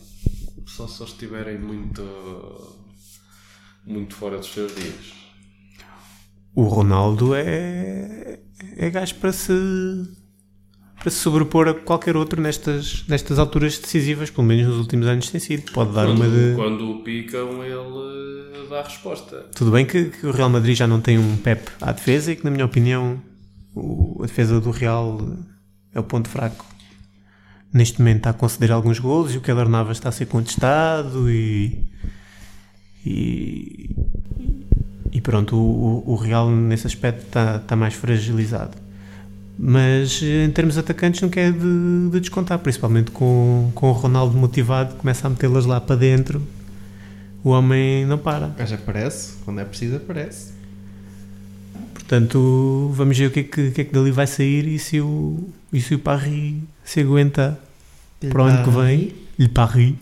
[0.66, 2.02] Só se eles estiverem muito.
[3.84, 5.12] muito fora dos seus dias.
[6.54, 8.40] o Ronaldo é,
[8.76, 9.52] é gajo para se,
[11.06, 15.30] para se sobrepor a qualquer outro nestas, nestas alturas decisivas, pelo menos nos últimos anos
[15.30, 15.70] tem sido.
[15.70, 16.56] Pode dar uma Quando, de.
[16.56, 19.46] quando o picam, ele eh, dá a resposta.
[19.54, 22.34] Tudo bem que, que o Real Madrid já não tem um Pep à defesa e
[22.34, 23.22] que, na minha opinião,
[23.72, 25.20] o- a defesa do Real
[25.94, 26.66] é o ponto fraco.
[27.72, 31.30] Neste momento está a conceder alguns golos e o Keller Navas está a ser contestado
[31.30, 31.86] e.
[33.06, 33.94] E,
[35.12, 38.76] e pronto, o, o- o Real nesse aspecto está, está mais fragilizado.
[39.58, 44.36] Mas eh, em termos atacantes não quer de, de descontar, principalmente com, com o Ronaldo
[44.36, 46.42] motivado, começa a metê-las lá para dentro.
[47.42, 48.48] O homem não para.
[48.48, 50.52] O gajo aparece, quando é preciso aparece.
[51.94, 55.00] Portanto, vamos ver o que é que, que, é que dali vai sair e se
[55.00, 57.58] o, e se o Paris se aguenta
[58.28, 59.14] para o ano que vem.
[59.38, 59.94] Lhe Paris.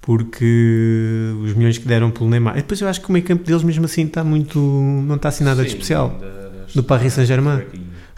[0.00, 2.54] Porque os milhões que deram pelo Neymar.
[2.54, 4.58] E depois eu acho que o meio campo deles mesmo assim está muito.
[4.58, 6.12] não está assim nada de Sim, especial.
[6.14, 7.62] ainda No Paris Saint-Germain.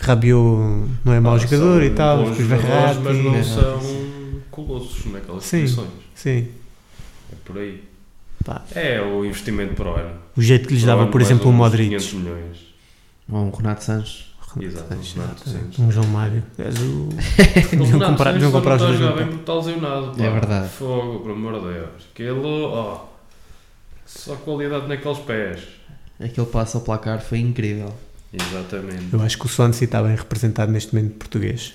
[0.03, 3.01] Rabiot não é mau Ah, jogador e tal, os Verratti.
[3.03, 3.43] mas não né?
[3.43, 3.81] são
[4.51, 5.63] colossos naquelas Sim.
[5.63, 5.89] posições.
[6.15, 6.49] Sim.
[7.33, 7.83] É por aí.
[8.45, 10.19] Pá, É o investimento para o ano.
[10.37, 11.89] o jeito que lhes dava, ano, por exemplo, o Modric.
[11.89, 12.57] 500 milhões.
[13.31, 14.33] Ou um Renato Sanches.
[14.61, 14.95] Exato,
[15.79, 16.43] um João Mário.
[16.59, 16.83] És o...
[16.83, 17.09] O
[17.71, 20.13] Deviam Renato comprar, os não dois está lesionado.
[20.19, 20.25] pá.
[20.25, 20.69] É verdade.
[20.69, 21.89] Fogo, por amor de Deus.
[22.13, 23.05] Aquilo, ó.
[24.05, 25.61] Só qualidade naqueles pés.
[26.21, 27.95] Aquele passo ao placar foi incrível.
[28.33, 29.09] Exatamente.
[29.13, 31.75] Eu acho que o Swansea está bem representado neste momento português.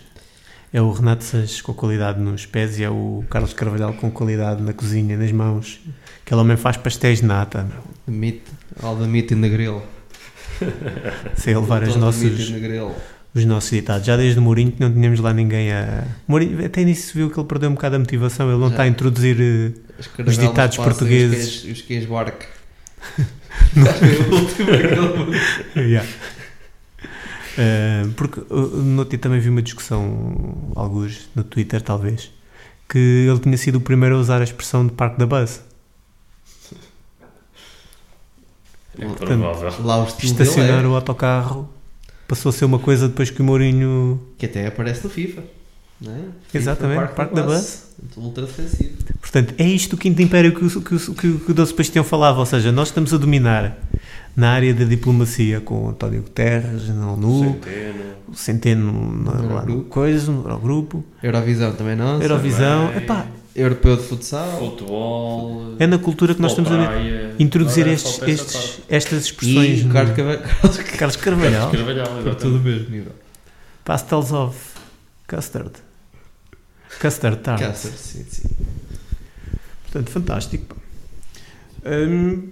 [0.74, 4.62] É o Renato Sanches com qualidade nos pés e é o Carlos Carvalhal com qualidade
[4.62, 5.80] na cozinha, nas mãos.
[6.26, 7.82] Aquele homem faz pastéis de nata, meu.
[8.06, 8.42] The meat,
[8.84, 9.82] all the meat in the grill.
[11.38, 12.92] Sei levar os Todo the meat nossos, in the grill.
[13.34, 14.06] os nossos ditados.
[14.06, 16.04] Já desde o Mourinho que não tínhamos lá ninguém a.
[16.28, 18.50] Mourinho, até nisso se viu que ele perdeu um bocado a motivação.
[18.50, 18.74] Ele não Já.
[18.74, 19.38] está a introduzir.
[19.40, 21.62] eh, Os ditados passam e os portugueses.
[21.62, 22.46] queijos- Os queijos barco.
[23.74, 24.70] Foi o último.
[25.78, 26.08] Yeah.
[27.58, 32.32] Eh, porque uh, no outro dia também vi uma discussão, alguns no Twitter talvez,
[32.88, 35.62] que ele tinha sido o primeiro a usar a expressão de parque da bus.
[39.00, 39.86] É provável.
[39.86, 41.70] Lá o Estacionar dele o autocarro
[42.28, 44.20] passou a ser uma coisa depois que o Mourinho.
[44.36, 45.44] é, que até aparece no FIFA.
[46.00, 46.20] Não é?
[46.54, 47.84] Exatamente, FIFA, Parque da Bus.
[48.16, 48.98] Ultra defensivo.
[49.20, 51.66] Portanto, é isto o quinto império que o, que o, que o, que o Dom
[51.66, 53.76] Sebastião falava, ou seja, nós estamos a dominar
[54.38, 58.04] na área da diplomacia com o António Guterres, na ONU, Centeno.
[58.30, 62.22] o Centeno na, No lá no coisa, no Eurogrupo, Eurovisão também não.
[62.22, 62.88] Eurovisão.
[62.88, 63.04] Também.
[63.04, 64.60] Epá, Europeu de futsal.
[64.60, 65.76] Futebol.
[65.80, 67.34] é na cultura que nós estamos a praia.
[67.40, 69.80] introduzir Agora estes, estes, estas expressões.
[69.80, 70.42] E no- Carlos Carvalho.
[70.98, 71.72] Carlos Carvalhal.
[71.72, 72.38] Carvalhal, Por exatamente.
[72.40, 73.12] tudo mesmo nível.
[73.84, 74.56] Pastels of
[75.28, 75.72] custard.
[77.02, 77.66] Custard tarts.
[77.66, 78.50] Cáceres, sim, sim.
[79.84, 80.76] Portanto, fantástico.
[80.76, 81.90] pá.
[81.90, 82.50] Hum,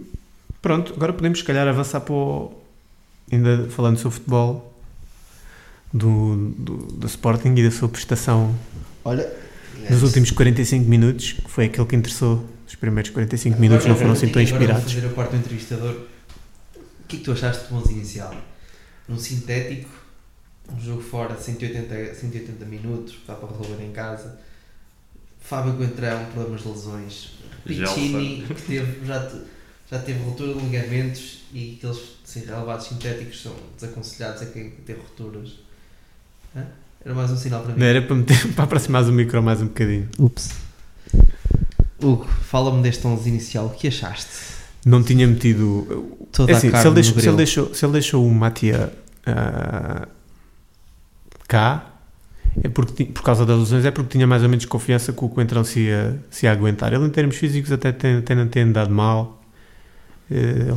[0.66, 2.52] pronto, agora podemos, se calhar, avançar para o.
[3.32, 4.74] Ainda falando sobre futebol,
[5.94, 8.56] do, do, do Sporting e da sua prestação
[9.04, 9.32] Olha,
[9.90, 12.46] nos últimos 45 minutos, que foi aquele que interessou.
[12.68, 14.94] Os primeiros 45 minutos não foram assim tão Agora vou inspirados.
[14.94, 15.92] fazer a parte do entrevistador.
[16.76, 18.36] O que é que tu achaste do 11 inicial?
[19.08, 19.90] Um sintético,
[20.76, 24.40] um jogo fora, 180, 180 minutos, dá para resolver em casa.
[25.40, 27.32] Fábio Coentrão, problemas de lesões.
[27.66, 29.42] Piccini, que teve, já, te-
[29.90, 34.96] já teve ruptura de ligamentos e aqueles assim, relevados sintéticos são desaconselhados a quem tem
[34.96, 35.60] rupturas.
[36.56, 36.66] Hã?
[37.04, 37.80] Era mais um sinal para mim.
[37.80, 40.10] Não era para, meter, para aproximar o micro mais um bocadinho.
[40.18, 40.50] Ups.
[42.02, 44.56] Hugo, fala-me deste 11 inicial, o que achaste?
[44.86, 46.28] Não tinha metido.
[46.32, 48.34] Toda É assim, a se ele, deixou, no se, ele deixou, se ele deixou o
[48.34, 48.92] Matia
[49.26, 50.08] ah,
[51.48, 51.92] cá,
[52.64, 55.30] é porque, por causa das lesões, é porque tinha mais ou menos confiança que o
[55.30, 56.94] Coentrão se ia, se ia aguentar.
[56.94, 59.42] Ele, em termos físicos, até tem, tem, não tem andado mal.
[60.30, 60.72] Eh,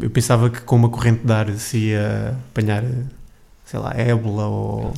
[0.00, 2.84] eu pensava que com uma corrente de ar se ia apanhar,
[3.64, 4.94] sei lá, ébola ou,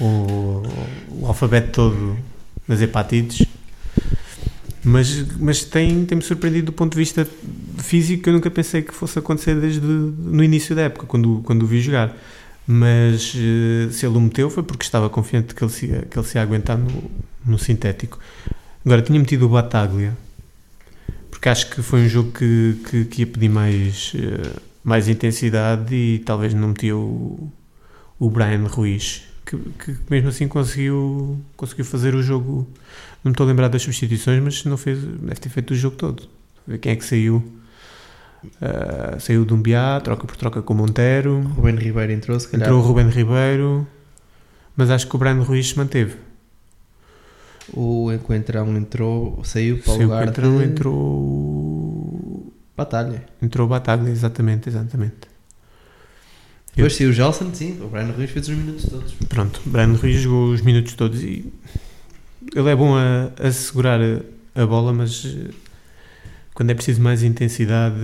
[0.00, 0.62] ou
[1.10, 2.16] o alfabeto todo
[2.66, 3.46] nas hepatites.
[4.84, 7.26] Mas, mas tem, tem-me surpreendido do ponto de vista
[7.78, 11.62] físico que eu nunca pensei que fosse acontecer desde no início da época, quando, quando
[11.62, 12.16] o vi jogar.
[12.66, 16.26] Mas eh, se ele o meteu foi porque estava confiante que ele se que ele
[16.26, 17.10] se ia aguentar no,
[17.44, 18.18] no sintético.
[18.84, 20.16] Agora, tinha metido o Bataglia,
[21.38, 25.94] porque acho que foi um jogo que, que, que ia pedir mais, eh, mais intensidade
[25.94, 27.52] e talvez não metia o,
[28.18, 32.66] o Brian Ruiz, que, que mesmo assim conseguiu, conseguiu fazer o jogo.
[33.22, 35.94] Não me estou a lembrar das substituições, mas não fez, deve ter feito o jogo
[35.94, 36.28] todo.
[36.66, 37.40] Ver quem é que saiu.
[38.60, 41.40] Ah, saiu o Dumbiá, troca por troca com o Montero.
[41.54, 42.66] Ruben Ribeiro entrou, se calhar.
[42.66, 43.86] Entrou o Ruben Ribeiro,
[44.76, 46.16] mas acho que o Brian Ruiz se manteve.
[47.72, 52.52] O Encoentrão entrou, saiu para o lugar Coentrão, de entrou.
[52.76, 53.24] Batalha.
[53.42, 55.28] Entrou o Bataglia, exatamente, exatamente.
[56.74, 57.78] Depois saiu o Gelson, sim.
[57.82, 59.12] O Brian Ruiz fez os minutos todos.
[59.28, 61.52] Pronto, o Brian Ruiz jogou os minutos todos e
[62.54, 65.50] ele é bom a, a segurar a, a bola, mas eh,
[66.54, 67.96] quando é preciso mais intensidade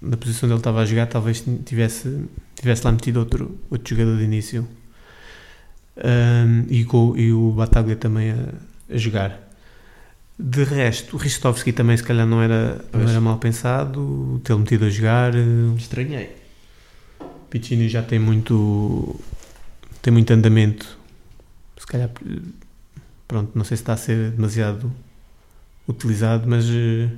[0.00, 4.16] na posição onde ele estava a jogar, talvez tivesse, tivesse lá metido outro, outro jogador
[4.16, 4.66] de início.
[6.02, 9.48] Ahm, e, com, e o Bataglia também a, a jogar.
[10.38, 14.84] De resto, o Ristovski também se calhar não era, não era mal pensado, tê-lo metido
[14.84, 15.34] a jogar.
[15.34, 16.36] eh, Estranhei.
[17.50, 19.18] Piccini já tem muito
[20.00, 20.96] tem muito andamento.
[21.76, 22.10] Se calhar
[23.26, 24.92] pronto, não sei se está a ser demasiado
[25.88, 27.08] utilizado, mas eh,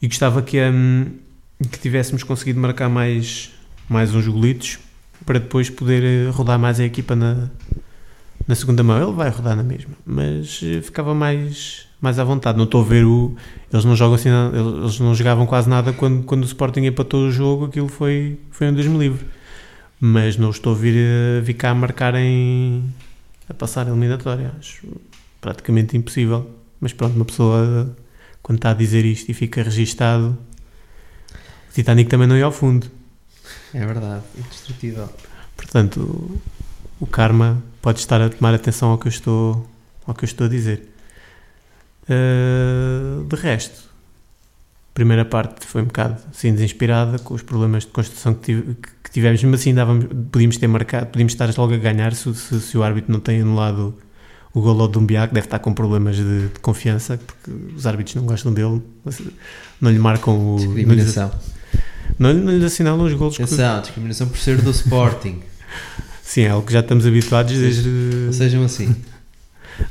[0.00, 1.06] e gostava que, um,
[1.70, 3.50] que tivéssemos conseguido marcar mais,
[3.88, 4.78] mais uns golitos
[5.24, 7.48] para depois poder eh, rodar mais a equipa na,
[8.46, 9.00] na segunda mão.
[9.00, 12.56] Ele vai rodar na mesma, mas eh, ficava mais, mais à vontade.
[12.58, 13.36] Não estou a ver o.
[13.72, 14.28] Eles não jogam assim,
[14.82, 18.68] eles não jogavam quase nada quando, quando o Sporting empatou o jogo, aquilo foi, foi
[18.68, 19.26] um Deus-me livre.
[20.00, 20.94] Mas não estou a vir,
[21.38, 22.84] a vir cá a marcar em.
[23.48, 24.52] a passar a eliminatória.
[24.58, 24.86] Acho
[25.40, 26.50] praticamente impossível.
[26.80, 27.94] Mas pronto, uma pessoa
[28.42, 30.38] quando está a dizer isto e fica registado,
[31.70, 32.90] o Titanic também não ia ao fundo.
[33.74, 35.08] É verdade, indestrutível.
[35.56, 36.40] Portanto,
[37.00, 39.68] o, karma pode estar a tomar atenção ao que eu estou,
[40.06, 40.88] ao que eu estou a dizer.
[42.04, 43.88] Uh, de resto,
[44.90, 48.74] a primeira parte foi um bocado assim desinspirada com os problemas de construção que, tive,
[49.04, 52.60] que tivemos, mas assim dávamos, podíamos ter marcado, podíamos estar logo a ganhar se, se,
[52.60, 53.94] se o árbitro não tem anulado
[54.54, 58.24] o gol ao Dumbiac deve estar com problemas de, de, confiança, porque os árbitros não
[58.24, 58.82] gostam dele,
[59.80, 60.56] não lhe marcam o.
[60.56, 61.30] Discriminação.
[62.18, 63.34] Não, não, lhe assinalam os golos.
[63.34, 63.82] Atenção, que...
[63.82, 65.40] discriminação por ser do Sporting.
[66.22, 68.32] Sim, é algo que já estamos habituados desde.
[68.32, 68.94] Sejam assim.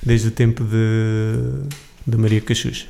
[0.03, 1.67] Desde o tempo de,
[2.05, 2.87] de Maria Cachucha.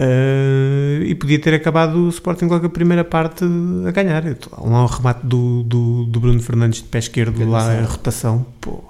[0.00, 3.44] Uh, e podia ter acabado o Sporting logo a primeira parte
[3.86, 4.24] a ganhar.
[4.24, 8.44] Lá um remate do, do, do Bruno Fernandes de pé esquerdo, lá a rotação.
[8.60, 8.82] Pô,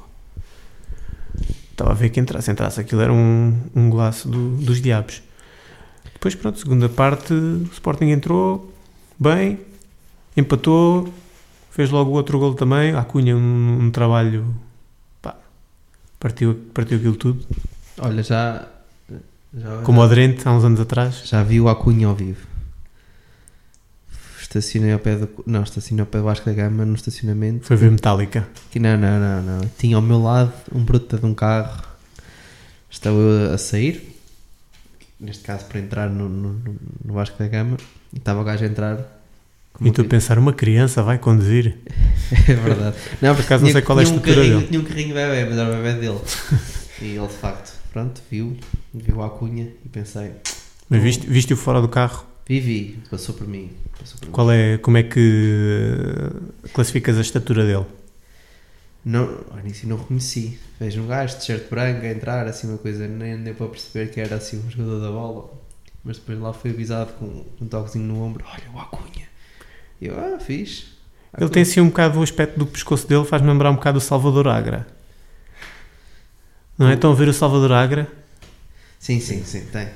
[1.74, 2.50] Estava a ver que entrasse.
[2.50, 5.22] Entrasse aquilo era um, um golaço do, dos diabos.
[6.12, 8.72] Depois, pronto, segunda parte, o Sporting entrou
[9.18, 9.58] bem,
[10.36, 11.12] empatou,
[11.70, 12.94] fez logo o outro gol também.
[12.94, 14.54] A Cunha, um, um trabalho.
[15.20, 15.36] Pá,
[16.18, 17.46] partiu, partiu aquilo tudo.
[17.98, 18.66] Olha, já.
[19.52, 21.22] já Como o Adrente, há uns anos atrás.
[21.24, 22.54] Já viu a Cunha ao vivo
[24.58, 25.28] estacionei ao pé do.
[25.46, 27.66] Não, estacionei ao pé do Vasco da Gama no estacionamento.
[27.66, 28.46] Foi ver Metallica.
[28.70, 29.70] Que não, não, não, não.
[29.78, 31.82] Tinha ao meu lado um bruto de um carro.
[32.90, 34.13] Estava eu a sair.
[35.24, 36.60] Neste caso para entrar no, no,
[37.02, 37.78] no Vasco da Gama.
[38.12, 38.98] E estava o gajo a entrar.
[39.80, 41.78] E tu a pensar, uma criança vai conduzir?
[42.46, 42.96] é verdade.
[43.22, 44.68] Não, por acaso não sei qual é a estrutura um carrinho, dele.
[44.68, 46.20] Tinha um carrinho bebê, mas era o bebê dele.
[47.00, 48.56] e ele de facto, pronto, viu,
[48.92, 50.32] viu a cunha e pensei.
[50.88, 52.26] Mas viste, viste-o fora do carro?
[52.46, 53.70] Vivi, passou por mim.
[53.98, 56.30] Passou por Qual é, como é que
[56.74, 57.86] classificas a estatura dele?
[59.04, 60.58] Não, ao início não reconheci.
[60.80, 64.10] Vejo um gajo de t-shirt branco a entrar, assim uma coisa, nem deu para perceber
[64.10, 65.50] que era assim um jogador da bola.
[66.02, 69.28] Mas depois lá foi avisado com um toquezinho no ombro: Olha, o Acunha.
[70.00, 70.94] E eu, ah, fiz.
[71.38, 74.00] Ele tem assim um bocado o aspecto do pescoço dele, faz-me lembrar um bocado o
[74.00, 74.86] Salvador Agra.
[76.78, 76.94] Não é?
[76.94, 78.10] Estão a ver o Salvador Agra?
[78.98, 79.88] Sim, sim, sim, tem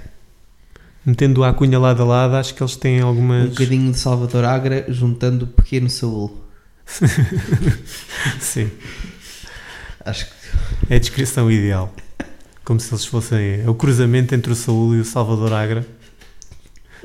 [1.08, 3.46] metendo a cunha lado a lado, acho que eles têm algumas.
[3.46, 6.44] Um bocadinho de Salvador Agra juntando o pequeno Saúl.
[8.40, 8.70] Sim.
[10.04, 10.32] Acho que.
[10.90, 11.94] É a descrição ideal.
[12.64, 13.62] Como se eles fossem.
[13.62, 15.86] É o cruzamento entre o Saúl e o Salvador Agra.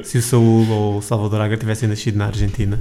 [0.04, 2.80] Se o Saúl ou o Salvador Agra tivessem nascido na Argentina.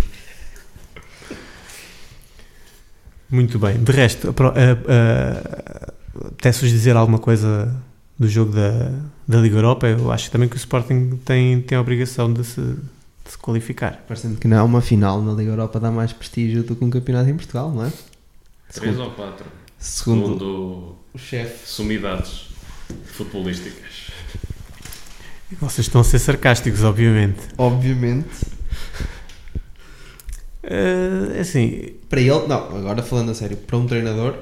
[3.31, 3.83] Muito bem.
[3.83, 4.35] De resto,
[6.15, 7.75] apetece-vos dizer alguma coisa
[8.19, 8.93] do jogo da,
[9.27, 12.77] da Liga Europa, eu acho também que o Sporting tem, tem a obrigação de se,
[13.25, 14.05] de se qualificar.
[14.07, 16.91] Parecendo que não, é uma final na Liga Europa dá mais prestígio do que um
[16.91, 17.93] campeonato em Portugal, não é?
[18.73, 19.45] Três ou quatro?
[19.79, 21.69] Segundo, segundo o chefe.
[21.69, 22.49] Sumidades
[23.05, 24.11] futebolísticas.
[25.61, 27.41] Vocês estão a ser sarcásticos, obviamente.
[27.59, 28.47] Obviamente.
[30.65, 31.97] Uh, assim.
[32.09, 34.37] Para ele, não, agora falando a sério, para um treinador,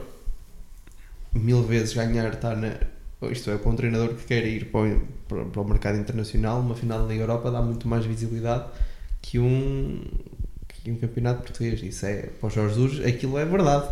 [1.33, 2.75] mil vezes ganhar estar na,
[3.31, 6.75] isto é, para um treinador que quer ir para o, para o mercado internacional, uma
[6.75, 8.65] final da Liga Europa dá muito mais visibilidade
[9.21, 10.01] que um,
[10.69, 11.83] que um campeonato português.
[11.83, 13.89] Isso é, para o Jorge Jesus, aquilo é verdade.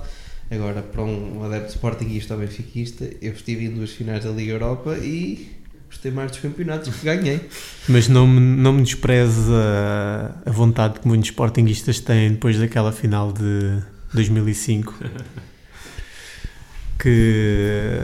[0.50, 4.96] Agora, para um adepto sportinguista ou benfiquista, eu estive em duas finais da Liga Europa
[4.96, 7.40] e gostei mais dos campeonatos que ganhei.
[7.86, 12.92] Mas não me, não me despreze a, a vontade que muitos sportinguistas têm depois daquela
[12.92, 13.82] final de
[14.14, 14.94] 2005.
[16.98, 18.00] que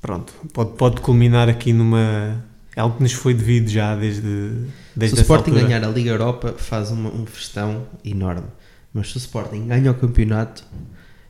[0.00, 2.44] pronto, pode, pode culminar aqui numa.
[2.74, 4.52] É algo que nos foi devido já desde.
[4.94, 5.68] desde se o Sporting altura.
[5.68, 8.46] ganhar a Liga Europa, faz uma, um festão enorme.
[8.92, 10.64] Mas se o Sporting ganha o campeonato,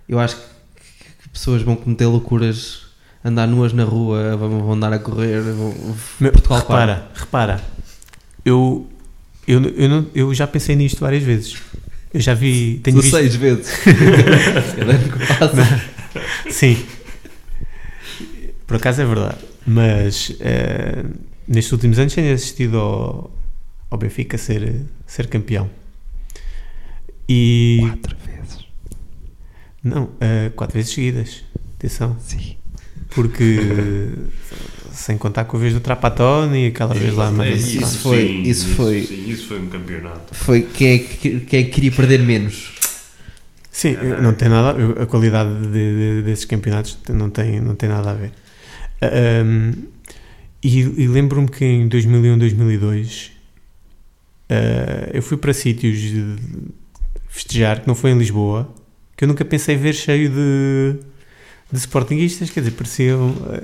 [0.09, 2.83] eu acho que pessoas vão cometer loucuras,
[3.25, 5.41] andar nuas na rua, vão, andar a correr.
[5.41, 5.75] Vão,
[6.19, 7.21] Meu, Portugal repara, para.
[7.21, 7.61] repara,
[8.45, 8.87] eu,
[9.47, 11.57] eu, eu, não, eu já pensei nisto várias vezes.
[12.15, 12.81] Eu já vi.
[12.83, 13.41] Tenho 16 visto...
[13.41, 13.73] vezes.
[16.51, 16.79] Sim,
[18.67, 19.39] por acaso é verdade.
[19.67, 21.11] Mas uh,
[21.47, 23.31] nestes últimos anos tenho assistido ao,
[23.91, 25.69] ao Benfica ser, ser campeão.
[27.29, 27.79] E.
[27.81, 28.67] Quatro vezes.
[29.83, 31.45] Não, ah, quatro vezes seguidas.
[31.79, 32.17] Atenção.
[32.21, 32.57] Sim.
[33.11, 33.59] Porque.
[34.93, 37.29] sem contar com a vez do Trapatone e aquela vez lá.
[37.29, 37.99] É, Mas, isso pronto.
[37.99, 40.35] foi- sim, isso foi- Sim, isso foi um campeonato.
[40.35, 42.73] Foi quem é que, quem é que queria perder menos.
[43.71, 47.91] Sim, não tem nada a a qualidade de- de- desses campeonatos não tem, não tem
[47.91, 48.33] nada a ver.
[49.03, 49.73] Ahm,
[50.63, 53.37] e e lembro-me que em 2001, 2002
[54.49, 56.37] ah, eu fui para sítios de
[57.29, 58.73] festejar que não foi em Lisboa,
[59.17, 60.99] que eu nunca pensei ver cheio de,
[61.71, 63.63] de sportinguistas, quer dizer, pareciam ah,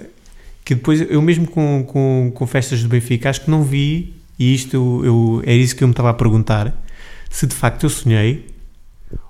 [0.64, 4.54] que depois eu mesmo com, com, com festas do Benfica acho que não vi, e
[4.54, 6.76] isto eu, eu, era isso que eu me estava a perguntar,
[7.30, 8.46] se de facto eu sonhei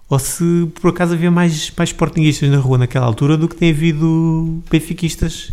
[0.09, 3.71] ou se por acaso havia mais, mais sportinguistas na rua naquela altura do que tem
[3.71, 5.53] havido benfiquistas.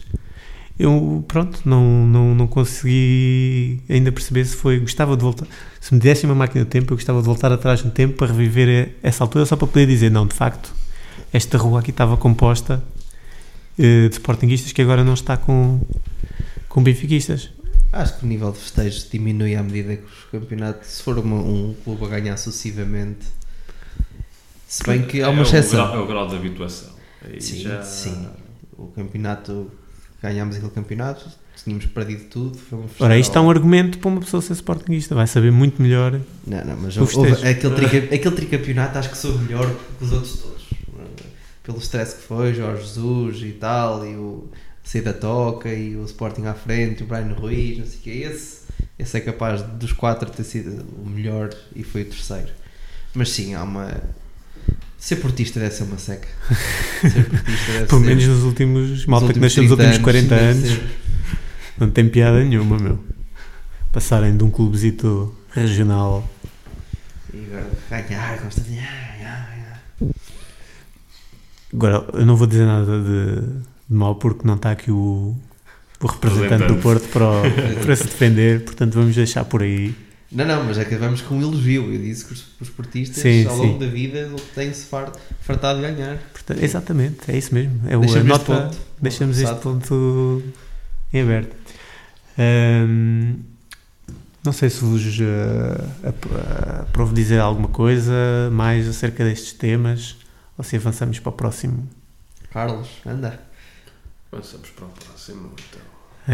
[0.79, 4.79] Eu, pronto, não, não, não consegui ainda perceber se foi.
[4.79, 5.45] Gostava de voltar.
[5.81, 8.27] Se me dessem uma máquina do tempo, eu gostava de voltar atrás no tempo para
[8.27, 10.73] reviver essa altura, só para poder dizer: não, de facto,
[11.33, 12.81] esta rua aqui estava composta
[13.77, 15.81] eh, de sportinguistas que agora não está com,
[16.69, 17.49] com benfiquistas.
[17.91, 21.41] Acho que o nível de festejos diminui à medida que os campeonatos, se for uma-
[21.41, 23.25] um clube a ganhar sucessivamente.
[24.67, 25.83] Se bem que há uma é exceção.
[25.83, 26.89] O grau, é o grau de habituação.
[27.25, 28.27] Aí Sim, já- sim.
[28.77, 29.69] O campeonato,
[30.21, 31.29] ganhámos aquele campeonato,
[31.63, 32.57] tínhamos perdido tudo.
[32.99, 36.19] Ora, isto é um argumento para uma pessoa ser sportinguista, vai saber muito melhor.
[36.47, 40.33] Não, não, mas houve- aquele, trica- aquele tricampeonato acho que sou melhor que os outros
[40.41, 40.59] todos.
[41.63, 44.49] Pelo stress que foi, Jorge Jesus e tal, e o
[44.83, 48.09] Cida Toca, e o Sporting à frente, o Brian Ruiz, não sei o que.
[48.09, 48.59] Esse,
[48.97, 52.49] esse é capaz dos quatro ter sido o melhor e foi o terceiro.
[53.13, 54.01] Mas sim, há uma.
[54.97, 56.27] Ser portista deve ser uma seca.
[57.01, 58.07] Ser portista deve Pelo ser.
[58.07, 59.05] menos nos últimos.
[59.05, 60.79] Malta que nasceu nos 30 últimos 40 deve anos.
[61.77, 62.99] Não tem piada nenhuma, meu.
[63.93, 66.29] Passarem de um clubezito regional.
[67.33, 70.13] E agora ganhar, gosta de ganhar, ganhar, ganhar.
[71.73, 73.41] Agora, eu não vou dizer nada de,
[73.89, 75.35] de mal porque não está aqui o,
[76.01, 76.75] o representante do.
[76.77, 77.43] Porto para, o-
[77.85, 79.95] para se defender, portanto vamos deixar por aí.
[80.31, 81.91] Não, não, mas é que vamos com um elogio.
[81.91, 83.79] Eu disse que os, os portistas, Sim, ao longo sim.
[83.79, 85.11] da vida, têm-se far-
[85.41, 86.17] fartado de ganhar.
[86.31, 87.81] Portanto, exatamente, é isso mesmo.
[87.87, 88.77] É Deixamos este nota, ponto.
[89.01, 90.43] deixamos este ponto
[91.11, 91.55] em aberto.
[94.43, 98.13] Não sei se vos uh, ap- aprovo dizer alguma coisa
[98.51, 100.15] mais acerca destes temas
[100.57, 101.87] ou se avançamos para o próximo.
[102.51, 103.39] Carlos, anda.
[104.31, 105.51] Avançamos para o próximo.
[105.53, 105.81] Então.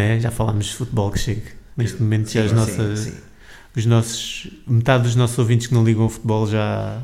[0.01, 1.51] É, já falámos de futebol que chega.
[1.75, 3.17] Neste momento já as nossas, sim, sim.
[3.75, 7.01] Os nossos metade dos nossos ouvintes que não ligam ao futebol já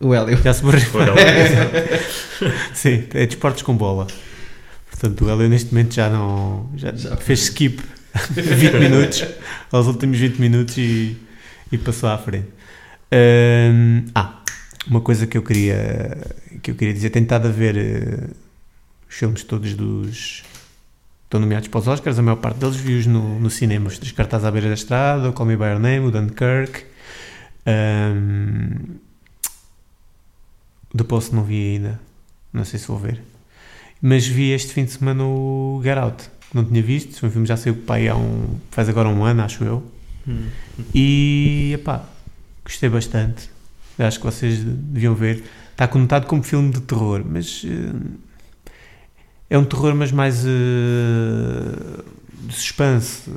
[0.00, 0.40] O Hélio.
[0.42, 0.86] já se morreram.
[0.86, 1.14] Foram
[2.74, 4.06] Sim, é de esportes com bola.
[4.90, 7.82] Portanto, o Hélio neste momento já não já, Já fez skip
[8.30, 9.24] 20 minutos
[9.70, 11.16] aos últimos 20 minutos e,
[11.70, 12.48] e passou à frente.
[13.12, 14.40] Hum, ah,
[14.86, 16.16] uma coisa que eu queria
[16.62, 18.28] que eu queria dizer, tentado a ver eh,
[19.08, 20.42] os filmes todos dos
[21.32, 24.12] estão nomeados para os Oscars, a maior parte deles vi-os no, no cinema, os três
[24.12, 26.84] cartazes à beira da estrada, o Call Me By Your Name, o Dunkirk.
[27.66, 28.96] Hum,
[30.94, 31.98] The Post não vi ainda,
[32.52, 33.22] não sei se vou ver.
[34.02, 37.32] Mas vi este fim de semana o Get Out, que não tinha visto, foi um
[37.32, 39.82] filme já saiu pai há um, faz agora um ano, acho eu.
[40.28, 40.48] Hum.
[40.94, 42.04] E, epá,
[42.62, 43.48] gostei bastante.
[43.98, 45.42] Acho que vocês deviam ver.
[45.70, 47.92] Está conotado como filme de terror, mas eh,
[49.54, 52.02] é um terror, mas mais eh,
[52.46, 53.30] de suspense.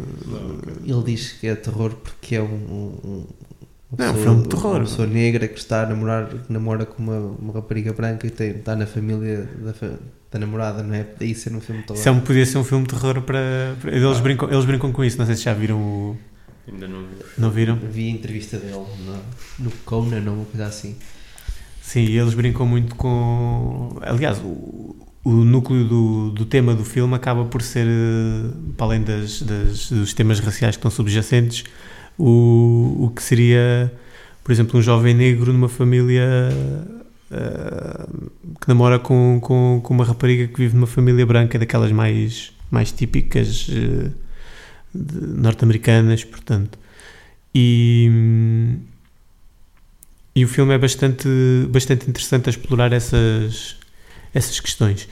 [0.85, 2.45] Ele diz que é terror porque é um.
[2.45, 3.25] um-
[3.91, 4.71] uma Não, é um pessoa- filme de terror.
[4.75, 8.29] Uma pessoa negra que está a namorar, que namora com uma, uma rapariga branca e
[8.29, 9.73] tem, está na família da,
[10.31, 11.05] da namorada, não é?
[11.19, 11.99] Daí ser um filme de terror.
[11.99, 13.75] Isso é um, podia ser um filme de terror para.
[13.79, 16.17] para- eles, brincam, eles brincam com isso, não sei se já viram o.
[16.67, 17.15] Ainda não vi.
[17.37, 17.75] Não viram?
[17.77, 20.95] Vi a entrevista dele no, no Conan ou uma coisa assim.
[21.81, 23.95] Sim, eles brincam muito com.
[24.01, 24.95] Aliás, o,
[25.25, 29.91] o núcleo do, do tema do filme acaba por ser, eh, para além das, das-
[29.91, 31.63] dos temas raciais que estão subjacentes,
[32.17, 33.91] o, o que seria,
[34.43, 36.23] por exemplo, um jovem negro numa família
[37.31, 38.07] eh,
[38.61, 42.91] que namora com, com, com uma rapariga que vive numa família branca, daquelas mais, mais
[42.91, 44.11] típicas de-
[44.93, 46.77] norte-americanas, portanto.
[47.53, 48.09] E.
[50.35, 51.27] e o filme é bastante,
[51.69, 53.77] bastante interessante a explorar essas,
[54.35, 55.07] essas questões.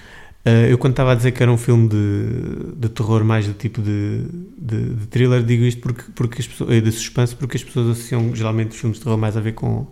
[0.46, 3.54] Uh, eu, quando estava a dizer que era um filme de, de terror, mais do
[3.54, 4.26] tipo de,
[4.58, 7.92] de, de thriller, digo isto porque, porque as pessoas, eh, de suspense, porque as pessoas
[7.92, 9.88] associam geralmente os filmes de terror mais a ver com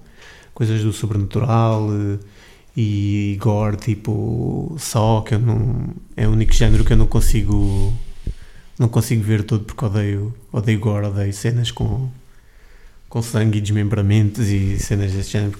[0.54, 2.20] coisas do sobrenatural eh,
[2.76, 7.94] e gore, tipo só, que eu não, é o único género que eu não consigo,
[8.78, 12.10] não consigo ver todo porque odeio, odeio gore, odeio cenas com
[13.08, 15.58] com sangue e desmembramentos e cenas desse género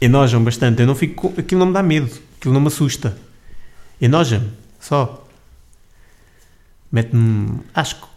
[0.00, 0.80] enojam bastante.
[0.80, 1.32] Eu não fico.
[1.38, 2.10] Aquilo não me dá medo.
[2.38, 3.16] Aquilo não me assusta.
[4.00, 4.50] Enoja-me.
[4.80, 5.26] Só.
[6.90, 8.08] Mete-me asco.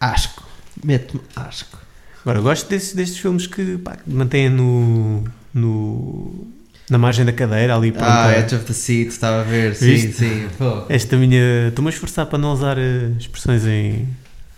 [0.00, 0.42] Asco.
[0.84, 1.78] Mete-me asco.
[2.22, 6.46] Agora, eu gosto desses, destes filmes que, pá, mantêm no, no.
[6.88, 8.06] na margem da cadeira, ali pronto.
[8.06, 9.74] Ah, Edge of the Seat, estava a ver.
[9.74, 10.12] Sim, Viste?
[10.12, 10.48] sim.
[10.56, 10.84] Pô.
[10.88, 11.68] Esta minha.
[11.68, 14.08] Estou-me a esforçar para não usar eh, expressões em,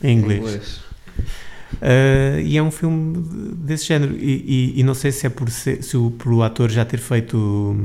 [0.02, 0.80] em inglês.
[1.82, 4.14] Uh, e é um filme de- desse género.
[4.16, 6.84] E, e- e não sei se é por, ser- se o, por o ator já
[6.84, 7.76] ter feito.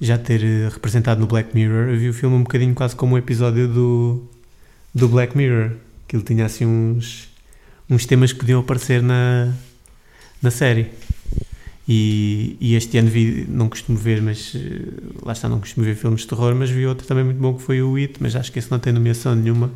[0.00, 0.40] já ter
[0.70, 1.88] representado no Black Mirror.
[1.90, 4.22] Eu vi o filme um bocadinho quase como um episódio do,
[4.94, 5.72] do Black Mirror.
[6.08, 7.28] Que ele tinha assim uns,
[7.88, 9.52] uns temas que podiam aparecer na,
[10.42, 10.88] na série.
[11.86, 14.88] E, e este ano vi, não costumo ver, mas eh,
[15.22, 17.62] lá está, não costumo ver filmes de terror, mas vi outro também muito bom que
[17.62, 19.70] foi o It, mas acho que esse não tem nomeação nenhuma,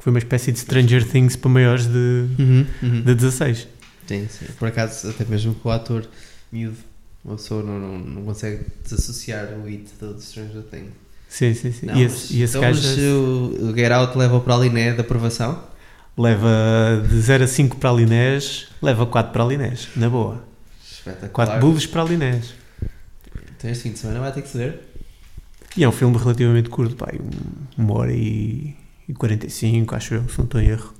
[0.00, 3.02] que foi uma espécie de Stranger Things para maiores de, Uhum, uhum.
[3.02, 3.68] de 16.
[4.06, 4.46] Sim, sim.
[4.58, 6.08] Por acaso, até mesmo com o ator
[6.50, 6.78] miúdo,
[7.22, 10.92] uma pessoa não, não, não consegue desassociar o It do Stranger Things.
[11.28, 11.84] Sim, sim, sim.
[11.86, 14.70] Não, e esse, e esse então, gajo mas o o Get Out leva para ali,
[14.70, 14.94] né?
[14.94, 15.68] Da aprovação?
[16.16, 20.42] leva de 0 a 5 para a Linés, leva 4 para a Linés, na boa.
[20.90, 21.30] Espetacular.
[21.30, 22.52] 4 bulos para a Linés.
[23.56, 24.80] Então este fim de semana vai ter que se ver.
[25.76, 28.74] E é um filme relativamente curto, pá, um- uma hora e,
[29.10, 30.94] e 45, acho eu, se não estou em erro.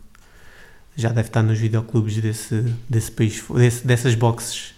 [0.96, 4.74] Já deve estar nos videoclubes desse, desse país, desse, dessas boxes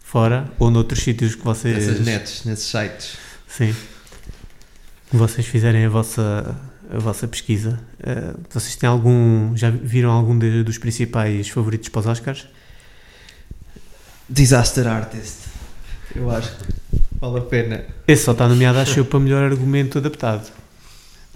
[0.00, 1.86] fora ou noutros sítios que vocês.
[1.86, 3.16] Nessas nets, nesses sites.
[3.46, 3.74] Sim.
[5.10, 6.56] Que vocês fizerem a vossa,
[6.90, 7.78] a vossa pesquisa.
[8.02, 9.54] Eh, vocês têm algum.
[9.56, 12.46] Já viram algum de- dos principais favoritos para os Oscars?
[14.28, 15.36] Disaster Artist.
[16.14, 16.64] Eu acho que
[17.20, 17.84] vale a pena.
[18.08, 20.50] Esse só está nomeado, acho eu, para melhor argumento adaptado.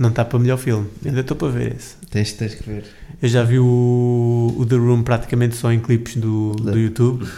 [0.00, 0.88] Não está para melhor filme.
[1.04, 1.94] Ainda estou para ver esse.
[2.10, 2.84] Tens, tens que ver.
[3.20, 7.28] Eu já vi o, o The Room praticamente só em clipes do, do YouTube.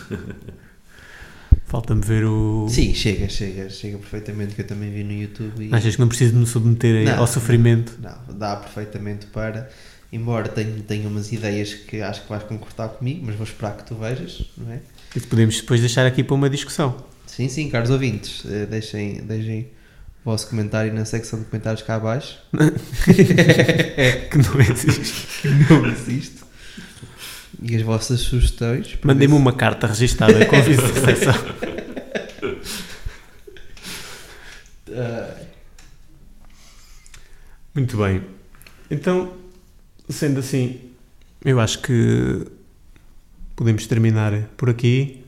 [1.66, 2.68] Falta-me ver o.
[2.68, 6.06] Sim, chega, chega, chega perfeitamente que eu também vi no YouTube e Achas que não
[6.06, 7.98] preciso de me submeter Não, ao sofrimento?
[8.00, 9.68] não, dá perfeitamente para.
[10.12, 13.84] Embora tenha, tenha umas ideias que acho que vais concordar comigo, mas vou esperar que
[13.84, 14.78] tu vejas, não é?
[15.16, 16.94] E podemos depois deixar aqui para uma discussão.
[17.26, 19.66] Sim, sim, caros ouvintes, eh, deixem, deixem
[20.24, 22.38] vosso comentário na secção de comentários cá abaixo.
[24.30, 25.48] Que não existe.
[25.70, 26.42] Não existe.
[27.62, 28.98] E as vossas sugestões.
[29.02, 31.32] ver uma carta registada com aviso de recepção.
[31.34, 31.72] se-
[34.94, 35.34] Ah,
[37.74, 38.22] Muito bem.
[38.90, 39.34] Então,
[40.08, 40.80] sendo assim,
[41.44, 42.46] eu acho que
[43.56, 45.24] podemos terminar por aqui.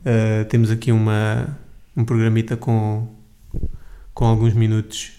[0.00, 1.58] Uh, temos aqui uma,
[1.96, 3.14] um programita com,
[4.14, 5.12] com alguns minutos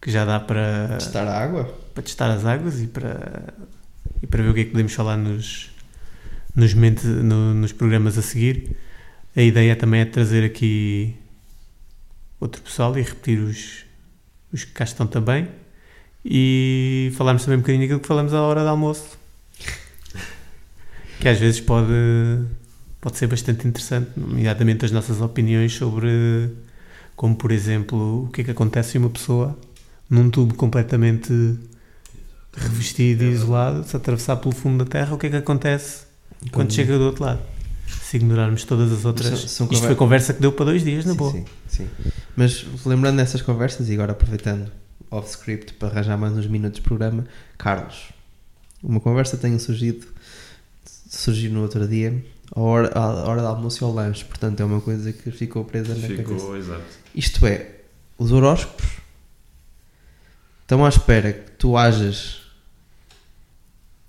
[0.00, 1.64] que já dá para, testar a água?
[1.94, 3.54] para testar as águas e para,
[4.22, 5.70] e para ver o que é que podemos falar nos,
[6.54, 8.76] nos, mente- no- nos programas a seguir.
[9.36, 11.16] A ideia também é trazer aqui
[12.40, 13.84] outro pessoal e repetir os,
[14.52, 15.48] os que cá estão também
[16.24, 19.18] e falarmos também um bocadinho daquilo que falamos à hora do almoço.
[21.20, 21.92] Que às vezes pode,
[23.00, 26.50] pode ser bastante interessante, nomeadamente as nossas opiniões sobre,
[27.16, 29.56] como por exemplo, o que é que acontece se uma pessoa
[30.10, 31.32] num tubo completamente
[32.56, 36.04] revestido e isolado, se atravessar pelo fundo da Terra, o que é que acontece
[36.40, 37.40] quando Quando- chega do outro lado?
[38.02, 39.26] Se ignorarmos todas as outras.
[39.28, 41.32] São- são Isto conver- foi conversa que deu para dois dias, na sim, boa.
[41.32, 41.88] Sim, sim.
[42.36, 44.70] Mas lembrando dessas conversas e agora aproveitando
[45.10, 47.26] off script para arranjar mais uns minutos de programa,
[47.58, 48.10] Carlos,
[48.82, 50.06] uma conversa tenha surgido
[51.08, 54.64] surgiu no outro dia à hora, à hora do almoço e ao lanche, portanto é
[54.64, 56.22] uma coisa que ficou presa na cabeça.
[56.22, 57.03] Ficou, exato.
[57.14, 57.66] Isto é,
[58.18, 58.86] os horóscopos
[60.62, 62.42] estão à espera que tu hajas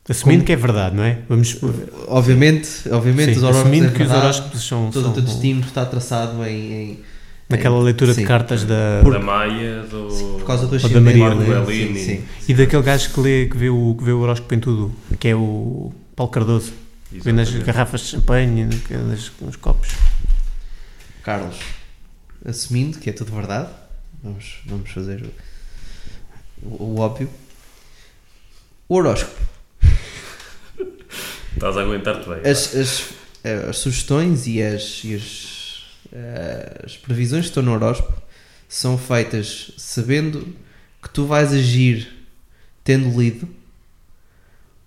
[0.07, 1.17] Assumindo Como- que é verdade, não é?
[1.27, 1.57] Vamos.
[2.07, 4.91] obviamente, obviamente Sim, os horóscopos assumindo é que os verdade, horóscopos são.
[4.91, 6.99] todo são o teu destino está traçado em, em-
[7.49, 8.21] naquela leitura sim.
[8.21, 9.01] de cartas da.
[9.01, 10.07] Da Maia, do.
[10.37, 11.29] por causa do Ou da Maria?
[11.33, 11.97] Bellini.
[11.99, 12.23] Sim, sim.
[12.47, 15.27] E daquele gajo que lê, que vê o, que vê o horóscopo em tudo, que
[15.29, 16.71] é o Paulo Cardoso,
[17.09, 17.65] que vê nas Exatamente.
[17.65, 18.69] garrafas de champanhe,
[19.41, 19.89] nos copos.
[21.23, 21.55] Carlos,
[22.45, 23.69] assumindo que é tudo verdade,
[24.23, 25.23] vamos, vamos fazer
[26.61, 27.29] o, o- o óbvio.
[28.87, 29.35] O horóscopo,
[31.53, 32.39] Estás a aguentar-te bem.
[32.51, 33.03] as, as,
[33.69, 38.21] as sugestões e as, e as, eh, as previsões que estão no horóscopo
[38.67, 40.53] são feitas sabendo
[41.01, 42.11] que tu vais agir
[42.83, 43.47] tendo lido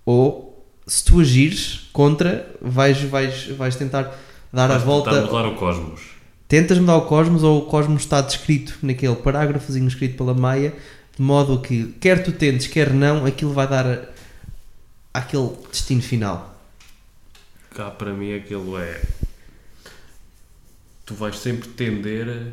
[0.05, 4.15] ou se tu agires contra vais, vais, vais tentar
[4.53, 6.01] dar a Vais volta tentar mudar o cosmos.
[6.49, 10.75] Tentas mudar o cosmos ou o cosmos está descrito naquele parágrafozinho escrito pela Maia,
[11.15, 14.09] de modo que, quer tu tentes, quer não, aquilo vai dar
[15.13, 16.59] aquele destino final.
[17.75, 19.01] Cá para mim aquilo é.
[21.05, 22.53] tu vais sempre tender.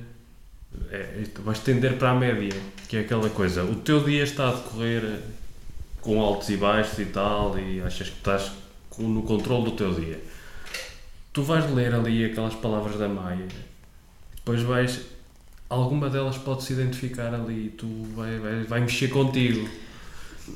[0.91, 2.51] É, tu vais tender para a média,
[2.89, 3.63] que é aquela coisa.
[3.63, 5.21] O teu dia está a decorrer
[6.01, 8.51] com altos e baixos e tal, e achas que estás
[8.97, 10.21] no controle do teu dia.
[11.31, 13.47] Tu vais ler ali aquelas palavras da Maia,
[14.45, 14.99] depois vais.
[15.67, 19.67] Alguma delas pode se identificar ali e tu vai, vai, vai mexer contigo.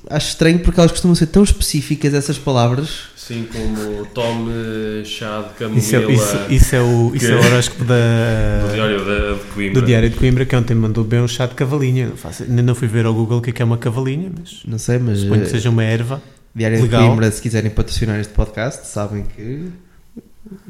[0.08, 3.06] Acho estranho porque elas costumam ser tão específicas, essas palavras.
[3.18, 7.40] Assim como tome chá de camomila Isso é, isso, isso é o, isso é o
[7.44, 9.82] horóscopo do da, diário de, de Coimbra.
[9.82, 12.08] do Diário de Coimbra, que ontem me mandou beber um chá de cavalinha.
[12.10, 14.32] Não faço- ainda não fui ver ao Google o que é que é uma cavalinha,
[14.38, 15.22] mas Não sei, mas.
[15.22, 16.22] suponho que eh, seja uma erva.
[16.54, 17.02] Diário legal.
[17.02, 19.70] de Coimbra, se quiserem patrocinar este podcast, sabem que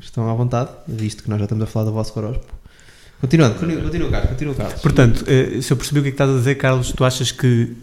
[0.01, 2.53] estão à vontade, visto que nós já estamos a falar do vosso horóscopo.
[3.21, 4.81] Continuando, continua, Carlos, continua Carlos.
[4.81, 7.31] Portanto, eh, se eu percebi o que é que estás a dizer, Carlos, tu achas
[7.31, 7.73] que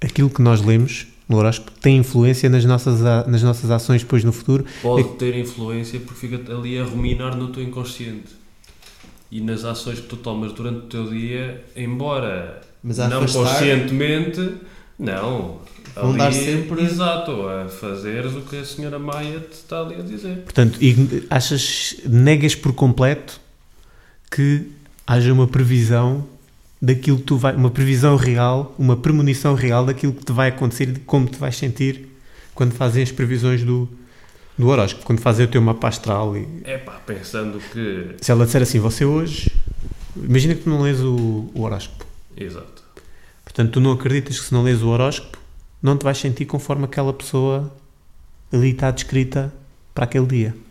[0.00, 4.32] aquilo que nós lemos no horóscopo tem influência nas nossas, nas nossas ações depois no
[4.32, 4.64] futuro?
[4.80, 8.28] Pode ter influência porque fica ali a ruminar no teu inconsciente.
[9.30, 12.92] E nas ações que tu tomas durante o teu dia, embora não
[13.24, 14.54] afastar- conscientemente,
[14.96, 15.58] não.
[15.96, 19.96] Vão ali, dar sempre- Exato, a fazeres o que a senhora Maia te está ali
[19.96, 20.38] a dizer.
[20.44, 20.78] Portanto,
[21.30, 23.40] achas, negas por completo
[24.34, 24.68] que
[25.06, 26.26] haja uma previsão
[26.82, 30.88] daquilo que tu vai, uma previsão real, uma premonição real daquilo que te vai acontecer
[30.88, 32.08] e de como te vais sentir
[32.52, 33.88] quando fazem as previsões do,
[34.58, 38.16] do horóscopo, quando fazem o teu mapa astral e É pá, pensando que.
[38.20, 39.52] se ela disser assim, você hoje,
[40.16, 42.04] imagina que tu não lês o, o horóscopo,
[42.36, 42.82] Exato.
[43.44, 45.38] portanto tu não acreditas que se não lês o horóscopo,
[45.80, 47.72] não te vais sentir conforme aquela pessoa
[48.52, 49.54] ali está descrita
[49.94, 50.63] para aquele dia.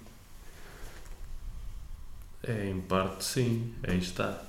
[2.46, 4.42] É, em parte sim, aí está.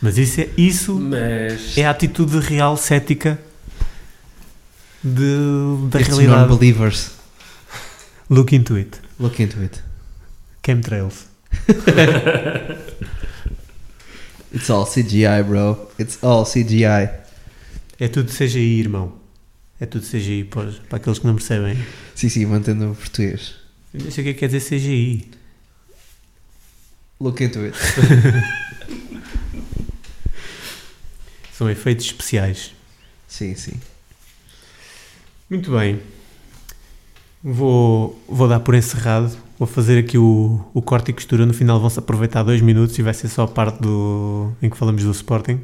[0.00, 1.76] Mas isso é, isso Mas.
[1.76, 3.38] é a atitude real cética
[5.02, 5.36] de,
[5.90, 6.48] da Estes realidade.
[6.48, 7.10] non-believers,
[8.30, 8.96] Look into it.
[9.18, 9.82] look into it.
[10.64, 11.26] Chemtrails.
[14.54, 15.90] It's all CGI, bro.
[15.98, 17.08] It's all CGI.
[17.98, 19.14] É tudo CGI, irmão.
[19.80, 21.76] É tudo CGI para, aqueles que não percebem.
[22.14, 23.54] Sim, sim, mantendo o português.
[23.94, 25.30] Eu não sei o que é que quer dizer CGI.
[27.22, 27.76] Look into it.
[31.52, 32.74] São efeitos especiais.
[33.28, 33.78] Sim, sim.
[35.48, 36.00] Muito bem.
[37.40, 39.30] Vou, vou dar por encerrado.
[39.56, 41.46] Vou fazer aqui o, o corte e costura.
[41.46, 44.76] No final vão-se aproveitar dois minutos e vai ser só a parte do, em que
[44.76, 45.60] falamos do Sporting.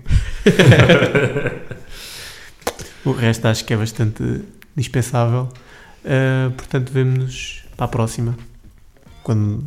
[3.05, 4.45] o resto acho que é bastante
[4.77, 5.49] dispensável.
[6.05, 8.39] Uh, portanto, vemo-nos para a próxima.
[9.25, 9.65] Quando,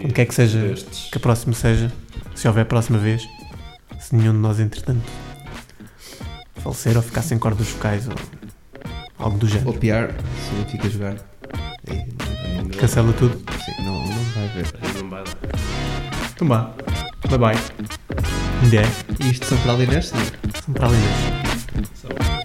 [0.00, 1.08] quando quer que seja, destes.
[1.10, 1.92] que a próxima seja.
[2.34, 3.28] Se houver próxima vez.
[3.98, 5.02] Se nenhum de nós, entretanto,
[6.56, 8.14] falecer ou ficar sem cordas vocais ou
[9.18, 9.68] algo do género.
[9.68, 11.14] Ou pior, se não fica a jogar.
[12.56, 13.36] Não- Cancela tudo.
[13.64, 14.66] Sim, não, não vai ver.
[15.02, 15.36] Não vai dar.
[16.34, 16.72] Então vá.
[17.28, 17.62] Bye bye.
[18.62, 18.86] Mulher.
[19.20, 20.16] E isto são para ali neste?
[20.64, 22.39] São para além disso.